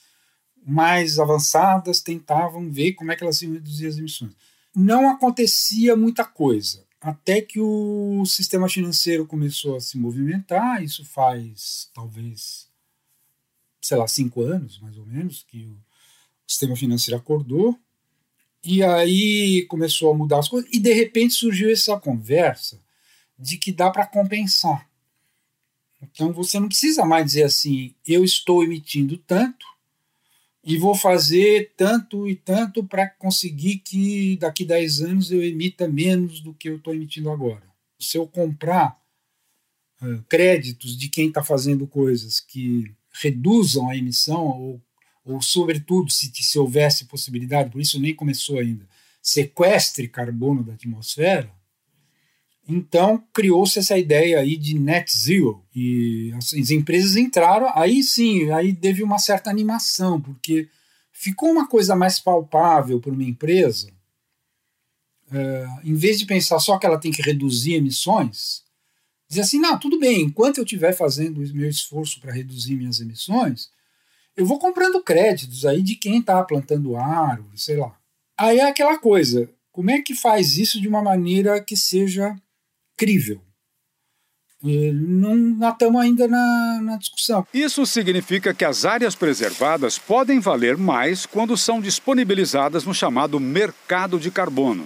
mais 0.67 1.19
avançadas 1.19 2.01
tentavam 2.01 2.71
ver 2.71 2.95
como 2.95 3.13
é 3.13 3.17
que 3.17 3.23
elas 3.23 3.43
iam 3.43 3.53
reduzir 3.53 3.87
as 3.87 3.99
emissões. 3.99 4.33
Não 4.75 5.11
acontecia 5.11 5.95
muita 5.95 6.25
coisa 6.25 6.88
até 7.01 7.41
que 7.41 7.61
o 7.61 8.25
sistema 8.27 8.69
financeiro 8.69 9.27
começou 9.27 9.77
a 9.77 9.81
se 9.81 9.97
movimentar, 9.97 10.83
isso 10.83 11.05
faz 11.05 11.91
talvez, 11.95 12.69
sei 13.81 13.97
lá, 13.97 14.09
cinco 14.09 14.43
anos, 14.43 14.79
mais 14.81 14.97
ou 14.99 15.07
menos, 15.07 15.45
que 15.49 15.65
o 15.65 15.77
sistema 16.47 16.75
financeiro 16.75 17.19
acordou, 17.19 17.79
e 18.65 18.83
aí 18.83 19.65
começou 19.67 20.13
a 20.13 20.17
mudar 20.17 20.41
as 20.41 20.49
coisas, 20.49 20.69
e 20.73 20.81
de 20.81 20.93
repente 20.93 21.35
surgiu 21.35 21.71
essa 21.71 21.99
conversa 21.99 22.81
de 23.39 23.57
que 23.57 23.71
dá 23.71 23.91
para 23.91 24.07
compensar. 24.07 24.89
Então 26.03 26.33
você 26.33 26.59
não 26.59 26.69
precisa 26.69 27.05
mais 27.05 27.27
dizer 27.27 27.45
assim, 27.45 27.95
eu 28.07 28.25
estou 28.25 28.65
emitindo 28.65 29.17
tanto, 29.19 29.67
e 30.65 30.77
vou 30.77 30.95
fazer 30.95 31.73
tanto 31.77 32.29
e 32.29 32.35
tanto 32.35 32.85
para 32.85 33.09
conseguir 33.09 33.79
que 33.79 34.37
daqui 34.37 34.65
10 34.65 35.03
anos 35.03 35.31
eu 35.31 35.43
emita 35.43 35.89
menos 35.89 36.41
do 36.41 36.53
que 36.53 36.69
eu 36.69 36.77
estou 36.77 36.95
emitindo 36.95 37.31
agora. 37.31 37.63
Se 37.99 38.19
eu 38.19 38.27
comprar 38.27 39.01
uh, 40.03 40.23
créditos 40.29 40.97
de 40.97 41.09
quem 41.09 41.29
está 41.29 41.43
fazendo 41.43 41.87
coisas 41.87 42.41
que 42.41 42.93
reduzam 43.23 43.89
a 43.89 43.97
emissão, 43.97 44.47
ou, 44.47 44.83
ou 45.25 45.43
sobretudo, 45.43 46.11
se, 46.11 46.31
se 46.35 46.59
houvesse 46.59 47.07
possibilidade, 47.07 47.71
por 47.71 47.81
isso 47.81 48.01
nem 48.01 48.15
começou 48.15 48.59
ainda, 48.59 48.87
sequestre 49.23 50.09
carbono 50.09 50.63
da 50.63 50.75
atmosfera, 50.75 51.53
então 52.69 53.25
criou-se 53.33 53.79
essa 53.79 53.97
ideia 53.97 54.41
aí 54.41 54.55
de 54.55 54.79
net 54.79 55.17
zero 55.17 55.65
e 55.75 56.31
as, 56.37 56.53
as, 56.53 56.71
empresas 56.71 57.17
entraram, 57.17 57.71
aí 57.75 58.03
sim, 58.03 58.51
aí 58.51 58.75
teve 58.75 59.03
uma 59.03 59.19
certa 59.19 59.49
animação, 59.49 60.21
porque 60.21 60.69
ficou 61.11 61.51
uma 61.51 61.67
coisa 61.67 61.97
mais 61.97 62.21
palpável 62.21 63.01
para 63.01 63.11
uma 63.11 63.25
empresa, 63.25 63.91
é, 65.33 65.67
em 65.83 65.95
vez 65.95 66.19
de 66.19 66.27
pensar 66.27 66.59
só 66.59 66.79
que 66.79 66.85
ela 66.85 66.99
tem 66.99 67.11
que 67.11 67.23
reduzir 67.23 67.73
emissões, 67.73 68.63
dizer 69.27 69.41
assim, 69.41 69.59
não, 69.59 69.79
tudo 69.79 69.99
bem, 69.99 70.23
enquanto 70.23 70.59
eu 70.59 70.65
estiver 70.65 70.93
fazendo 70.93 71.39
o 71.39 71.55
meu 71.55 71.71
esforço 71.71 72.21
para 72.21 72.33
reduzir 72.33 72.77
minhas 72.77 73.01
emissões, 73.01 73.71
eu 74.37 74.45
vou 74.45 74.59
comprando 74.59 75.03
créditos 75.03 75.65
aí 75.65 75.83
de 75.83 75.97
quem 75.97 76.21
está 76.21 76.43
plantando 76.45 76.97
árvore, 76.97 77.59
sei 77.59 77.77
lá. 77.77 77.99
Aí 78.37 78.59
é 78.59 78.69
aquela 78.69 78.99
coisa, 78.99 79.51
como 79.73 79.91
é 79.91 80.01
que 80.03 80.15
faz 80.15 80.59
isso 80.59 80.81
de 80.81 80.87
uma 80.87 81.03
maneira 81.03 81.61
que 81.63 81.77
seja 81.77 82.37
crível. 82.99 83.41
E 84.63 84.91
não 84.91 85.57
estamos 85.71 86.03
ainda 86.03 86.27
na, 86.27 86.81
na 86.83 86.97
discussão. 86.97 87.47
Isso 87.55 87.87
significa 87.87 88.53
que 88.53 88.65
as 88.65 88.85
áreas 88.85 89.15
preservadas 89.15 89.99
podem 89.99 90.41
valer 90.41 90.77
mais 90.77 91.25
quando 91.25 91.57
são 91.57 91.81
disponibilizadas 91.81 92.85
no 92.85 92.93
chamado 92.93 93.39
mercado 93.39 94.19
de 94.19 94.33
carbono. 94.33 94.85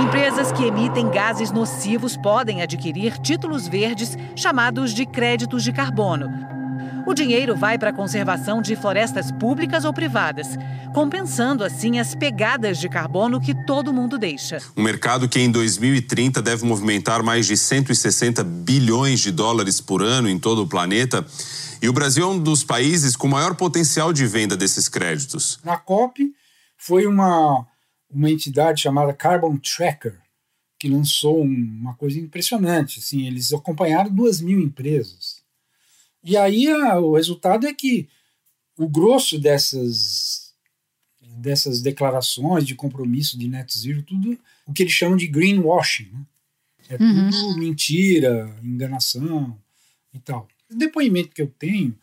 Empresas 0.00 0.52
que 0.52 0.64
emitem 0.64 1.10
gases 1.10 1.50
nocivos 1.50 2.16
podem 2.16 2.62
adquirir 2.62 3.18
títulos 3.18 3.66
verdes 3.66 4.16
chamados 4.36 4.94
de 4.94 5.04
créditos 5.04 5.64
de 5.64 5.72
carbono. 5.72 6.28
O 7.04 7.14
dinheiro 7.14 7.56
vai 7.56 7.76
para 7.76 7.90
a 7.90 7.92
conservação 7.92 8.62
de 8.62 8.76
florestas 8.76 9.32
públicas 9.32 9.84
ou 9.84 9.92
privadas, 9.92 10.46
compensando 10.94 11.64
assim 11.64 11.98
as 11.98 12.14
pegadas 12.14 12.78
de 12.78 12.88
carbono 12.88 13.40
que 13.40 13.54
todo 13.66 13.92
mundo 13.92 14.16
deixa. 14.16 14.58
Um 14.76 14.82
mercado 14.84 15.28
que 15.28 15.40
em 15.40 15.50
2030 15.50 16.40
deve 16.40 16.64
movimentar 16.64 17.20
mais 17.20 17.46
de 17.46 17.56
160 17.56 18.44
bilhões 18.44 19.18
de 19.18 19.32
dólares 19.32 19.80
por 19.80 20.00
ano 20.00 20.28
em 20.28 20.38
todo 20.38 20.62
o 20.62 20.68
planeta. 20.68 21.26
E 21.82 21.88
o 21.88 21.92
Brasil 21.92 22.24
é 22.24 22.28
um 22.28 22.38
dos 22.38 22.62
países 22.62 23.16
com 23.16 23.26
maior 23.26 23.56
potencial 23.56 24.12
de 24.12 24.24
venda 24.24 24.56
desses 24.56 24.88
créditos. 24.88 25.58
Na 25.64 25.76
COP 25.76 26.32
foi 26.76 27.04
uma, 27.06 27.66
uma 28.08 28.30
entidade 28.30 28.80
chamada 28.80 29.12
Carbon 29.12 29.56
Tracker 29.56 30.20
que 30.78 30.88
lançou 30.88 31.42
uma 31.42 31.94
coisa 31.94 32.18
impressionante. 32.20 33.00
Assim, 33.00 33.26
eles 33.26 33.52
acompanharam 33.52 34.10
duas 34.10 34.40
mil 34.40 34.60
empresas 34.60 35.41
e 36.22 36.36
aí 36.36 36.68
a, 36.68 36.98
o 36.98 37.14
resultado 37.14 37.66
é 37.66 37.74
que 37.74 38.08
o 38.78 38.88
grosso 38.88 39.38
dessas, 39.38 40.52
dessas 41.20 41.80
declarações 41.80 42.66
de 42.66 42.74
compromisso 42.74 43.38
de 43.38 43.48
net 43.48 43.78
zero, 43.78 44.02
tudo 44.02 44.38
o 44.66 44.72
que 44.72 44.82
eles 44.82 44.92
chamam 44.92 45.16
de 45.16 45.26
greenwashing. 45.26 46.10
Né? 46.12 46.26
É 46.88 47.02
uhum. 47.02 47.30
tudo 47.30 47.58
mentira, 47.58 48.58
enganação 48.62 49.58
e 50.12 50.18
tal. 50.18 50.48
O 50.70 50.76
depoimento 50.76 51.30
que 51.30 51.42
eu 51.42 51.52
tenho 51.58 51.96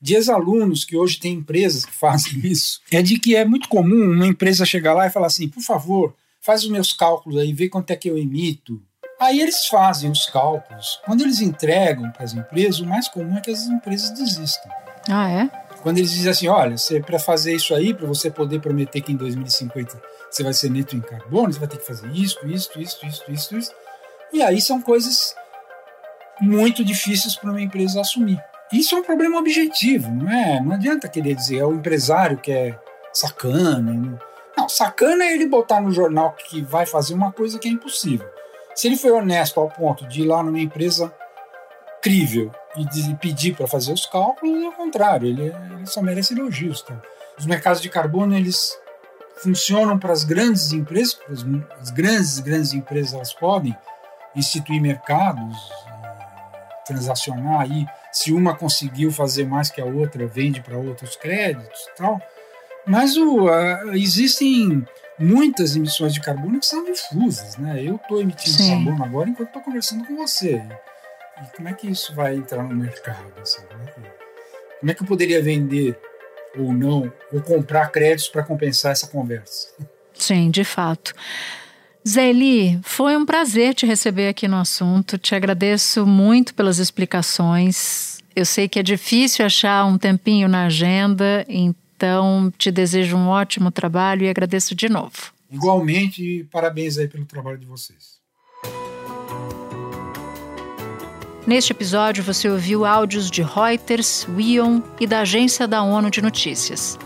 de 0.00 0.14
ex-alunos 0.14 0.84
que 0.84 0.96
hoje 0.96 1.20
têm 1.20 1.34
empresas 1.34 1.84
que 1.84 1.92
fazem 1.92 2.40
isso 2.44 2.80
é 2.90 3.00
de 3.00 3.18
que 3.18 3.36
é 3.36 3.44
muito 3.44 3.68
comum 3.68 4.12
uma 4.12 4.26
empresa 4.26 4.66
chegar 4.66 4.94
lá 4.94 5.06
e 5.06 5.10
falar 5.10 5.28
assim: 5.28 5.48
por 5.48 5.62
favor, 5.62 6.14
faz 6.40 6.64
os 6.64 6.70
meus 6.70 6.92
cálculos 6.92 7.38
aí, 7.38 7.52
vê 7.52 7.68
quanto 7.68 7.90
é 7.90 7.96
que 7.96 8.10
eu 8.10 8.18
emito. 8.18 8.82
Aí 9.22 9.40
eles 9.40 9.66
fazem 9.66 10.10
os 10.10 10.26
cálculos. 10.26 11.00
Quando 11.04 11.20
eles 11.20 11.40
entregam 11.40 12.10
para 12.10 12.24
as 12.24 12.34
empresas, 12.34 12.80
o 12.80 12.86
mais 12.86 13.06
comum 13.06 13.36
é 13.36 13.40
que 13.40 13.52
as 13.52 13.66
empresas 13.66 14.10
desistam. 14.10 14.68
Ah, 15.08 15.30
é? 15.30 15.48
Quando 15.80 15.98
eles 15.98 16.10
dizem 16.10 16.30
assim, 16.30 16.48
olha, 16.48 16.74
para 17.06 17.20
fazer 17.20 17.54
isso 17.54 17.72
aí, 17.72 17.94
para 17.94 18.04
você 18.04 18.32
poder 18.32 18.60
prometer 18.60 19.00
que 19.00 19.12
em 19.12 19.16
2050 19.16 19.96
você 20.28 20.42
vai 20.42 20.52
ser 20.52 20.70
neto 20.70 20.96
em 20.96 21.00
carbono, 21.00 21.52
você 21.52 21.60
vai 21.60 21.68
ter 21.68 21.76
que 21.76 21.86
fazer 21.86 22.08
isso, 22.08 22.36
isso, 22.46 22.70
isso, 22.80 23.06
isso, 23.06 23.24
isso, 23.28 23.56
isso. 23.56 23.72
E 24.32 24.42
aí 24.42 24.60
são 24.60 24.82
coisas 24.82 25.36
muito 26.40 26.84
difíceis 26.84 27.36
para 27.36 27.50
uma 27.50 27.60
empresa 27.60 28.00
assumir. 28.00 28.42
Isso 28.72 28.96
é 28.96 28.98
um 28.98 29.04
problema 29.04 29.38
objetivo, 29.38 30.10
não 30.10 30.32
é? 30.32 30.60
Não 30.60 30.72
adianta 30.72 31.08
querer 31.08 31.36
dizer 31.36 31.58
é 31.58 31.64
o 31.64 31.74
empresário 31.74 32.38
que 32.38 32.50
é 32.50 32.76
sacana. 33.12 33.92
Não, 33.92 34.18
não 34.56 34.68
sacana 34.68 35.24
é 35.24 35.32
ele 35.32 35.46
botar 35.46 35.80
no 35.80 35.92
jornal 35.92 36.32
que 36.32 36.60
vai 36.60 36.86
fazer 36.86 37.14
uma 37.14 37.30
coisa 37.30 37.56
que 37.56 37.68
é 37.68 37.70
impossível. 37.70 38.31
Se 38.74 38.86
ele 38.86 38.96
foi 38.96 39.10
honesto 39.10 39.60
ao 39.60 39.68
ponto 39.68 40.06
de 40.06 40.22
ir 40.22 40.26
lá 40.26 40.42
numa 40.42 40.60
empresa 40.60 41.12
crível 42.02 42.50
e 42.76 42.84
de 42.84 43.14
pedir 43.16 43.54
para 43.54 43.66
fazer 43.66 43.92
os 43.92 44.06
cálculos, 44.06 44.62
é 44.62 44.68
o 44.68 44.72
contrário, 44.72 45.28
ele, 45.28 45.42
ele 45.42 45.86
só 45.86 46.02
merece 46.02 46.34
elogios. 46.34 46.82
Tá? 46.82 47.00
Os 47.38 47.46
mercados 47.46 47.80
de 47.80 47.88
carbono, 47.88 48.36
eles 48.36 48.76
funcionam 49.42 49.98
para 49.98 50.12
as 50.12 50.24
grandes 50.24 50.72
empresas, 50.72 51.18
as, 51.30 51.44
as 51.80 51.90
grandes, 51.90 52.38
grandes 52.40 52.72
empresas 52.72 53.14
elas 53.14 53.32
podem 53.32 53.76
instituir 54.34 54.80
mercados, 54.80 55.56
transacionar 56.86 57.60
aí, 57.60 57.86
se 58.10 58.32
uma 58.32 58.54
conseguiu 58.54 59.10
fazer 59.10 59.46
mais 59.46 59.70
que 59.70 59.80
a 59.80 59.84
outra, 59.84 60.26
vende 60.26 60.60
para 60.60 60.76
outros 60.76 61.16
créditos 61.16 61.86
tal. 61.96 62.20
Mas 62.86 63.16
o, 63.16 63.48
existem 63.92 64.84
muitas 65.18 65.76
emissões 65.76 66.14
de 66.14 66.20
carbono 66.20 66.58
que 66.58 66.66
são 66.66 66.84
difusas, 66.84 67.56
né? 67.56 67.82
Eu 67.82 67.96
estou 67.96 68.20
emitindo 68.20 68.56
Sim. 68.56 68.84
carbono 68.84 69.04
agora 69.04 69.30
enquanto 69.30 69.48
estou 69.48 69.62
conversando 69.62 70.04
com 70.04 70.16
você. 70.16 70.62
E 71.42 71.56
como 71.56 71.68
é 71.68 71.72
que 71.72 71.88
isso 71.88 72.14
vai 72.14 72.36
entrar 72.36 72.62
no 72.62 72.74
mercado? 72.74 73.32
Assim? 73.40 73.62
Como, 73.66 73.82
é 73.82 73.86
que, 73.86 74.00
como 74.80 74.90
é 74.90 74.94
que 74.94 75.02
eu 75.02 75.06
poderia 75.06 75.42
vender 75.42 75.98
ou 76.56 76.72
não, 76.72 77.12
ou 77.32 77.40
comprar 77.40 77.90
créditos 77.90 78.28
para 78.28 78.42
compensar 78.42 78.92
essa 78.92 79.06
conversa? 79.06 79.68
Sim, 80.12 80.50
de 80.50 80.64
fato. 80.64 81.14
Zeli, 82.06 82.80
foi 82.82 83.16
um 83.16 83.24
prazer 83.24 83.74
te 83.74 83.86
receber 83.86 84.28
aqui 84.28 84.48
no 84.48 84.56
assunto. 84.56 85.16
Te 85.18 85.34
agradeço 85.34 86.04
muito 86.04 86.52
pelas 86.54 86.78
explicações. 86.78 88.18
Eu 88.34 88.44
sei 88.44 88.68
que 88.68 88.78
é 88.78 88.82
difícil 88.82 89.44
achar 89.44 89.84
um 89.84 89.96
tempinho 89.96 90.48
na 90.48 90.66
agenda, 90.66 91.44
então 92.02 92.52
te 92.58 92.72
desejo 92.72 93.16
um 93.16 93.28
ótimo 93.28 93.70
trabalho 93.70 94.24
e 94.24 94.28
agradeço 94.28 94.74
de 94.74 94.88
novo. 94.88 95.32
Igualmente, 95.48 96.20
e 96.20 96.44
parabéns 96.44 96.98
aí 96.98 97.06
pelo 97.06 97.24
trabalho 97.24 97.58
de 97.58 97.64
vocês. 97.66 98.20
Neste 101.46 101.72
episódio, 101.72 102.24
você 102.24 102.48
ouviu 102.48 102.84
áudios 102.84 103.30
de 103.30 103.42
Reuters, 103.42 104.26
Wion 104.28 104.80
e 104.98 105.06
da 105.06 105.20
Agência 105.20 105.68
da 105.68 105.80
ONU 105.84 106.10
de 106.10 106.20
Notícias. 106.20 106.98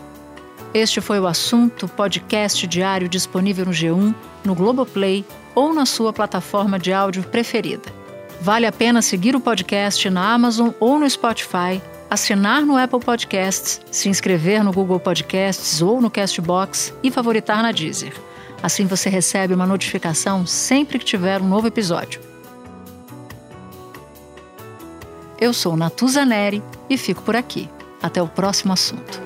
Este 0.72 1.02
foi 1.02 1.20
o 1.20 1.26
assunto 1.26 1.87
podcast 1.88 2.66
diário 2.66 3.06
disponível 3.06 3.66
no 3.66 3.72
G1, 3.72 4.14
no 4.46 4.54
Globoplay 4.54 5.26
ou 5.54 5.74
na 5.74 5.85
sua 5.85 6.11
plataforma 6.11 6.78
de 6.78 6.92
áudio 6.92 7.22
preferida. 7.24 7.92
Vale 8.40 8.66
a 8.66 8.72
pena 8.72 9.02
seguir 9.02 9.37
o 9.37 9.40
podcast 9.40 10.09
na 10.09 10.32
Amazon 10.32 10.70
ou 10.80 10.98
no 10.98 11.09
Spotify, 11.09 11.82
assinar 12.08 12.62
no 12.62 12.76
Apple 12.76 13.00
Podcasts, 13.00 13.80
se 13.90 14.08
inscrever 14.08 14.62
no 14.62 14.72
Google 14.72 15.00
Podcasts 15.00 15.82
ou 15.82 16.00
no 16.00 16.10
Castbox 16.10 16.94
e 17.02 17.10
favoritar 17.10 17.62
na 17.62 17.72
Deezer. 17.72 18.14
Assim 18.62 18.86
você 18.86 19.08
recebe 19.08 19.54
uma 19.54 19.66
notificação 19.66 20.46
sempre 20.46 20.98
que 20.98 21.04
tiver 21.04 21.40
um 21.40 21.48
novo 21.48 21.66
episódio. 21.66 22.20
Eu 25.38 25.52
sou 25.52 25.76
Natuza 25.76 26.24
Neri 26.24 26.62
e 26.88 26.96
fico 26.96 27.22
por 27.22 27.36
aqui. 27.36 27.68
Até 28.02 28.22
o 28.22 28.28
próximo 28.28 28.72
assunto. 28.72 29.25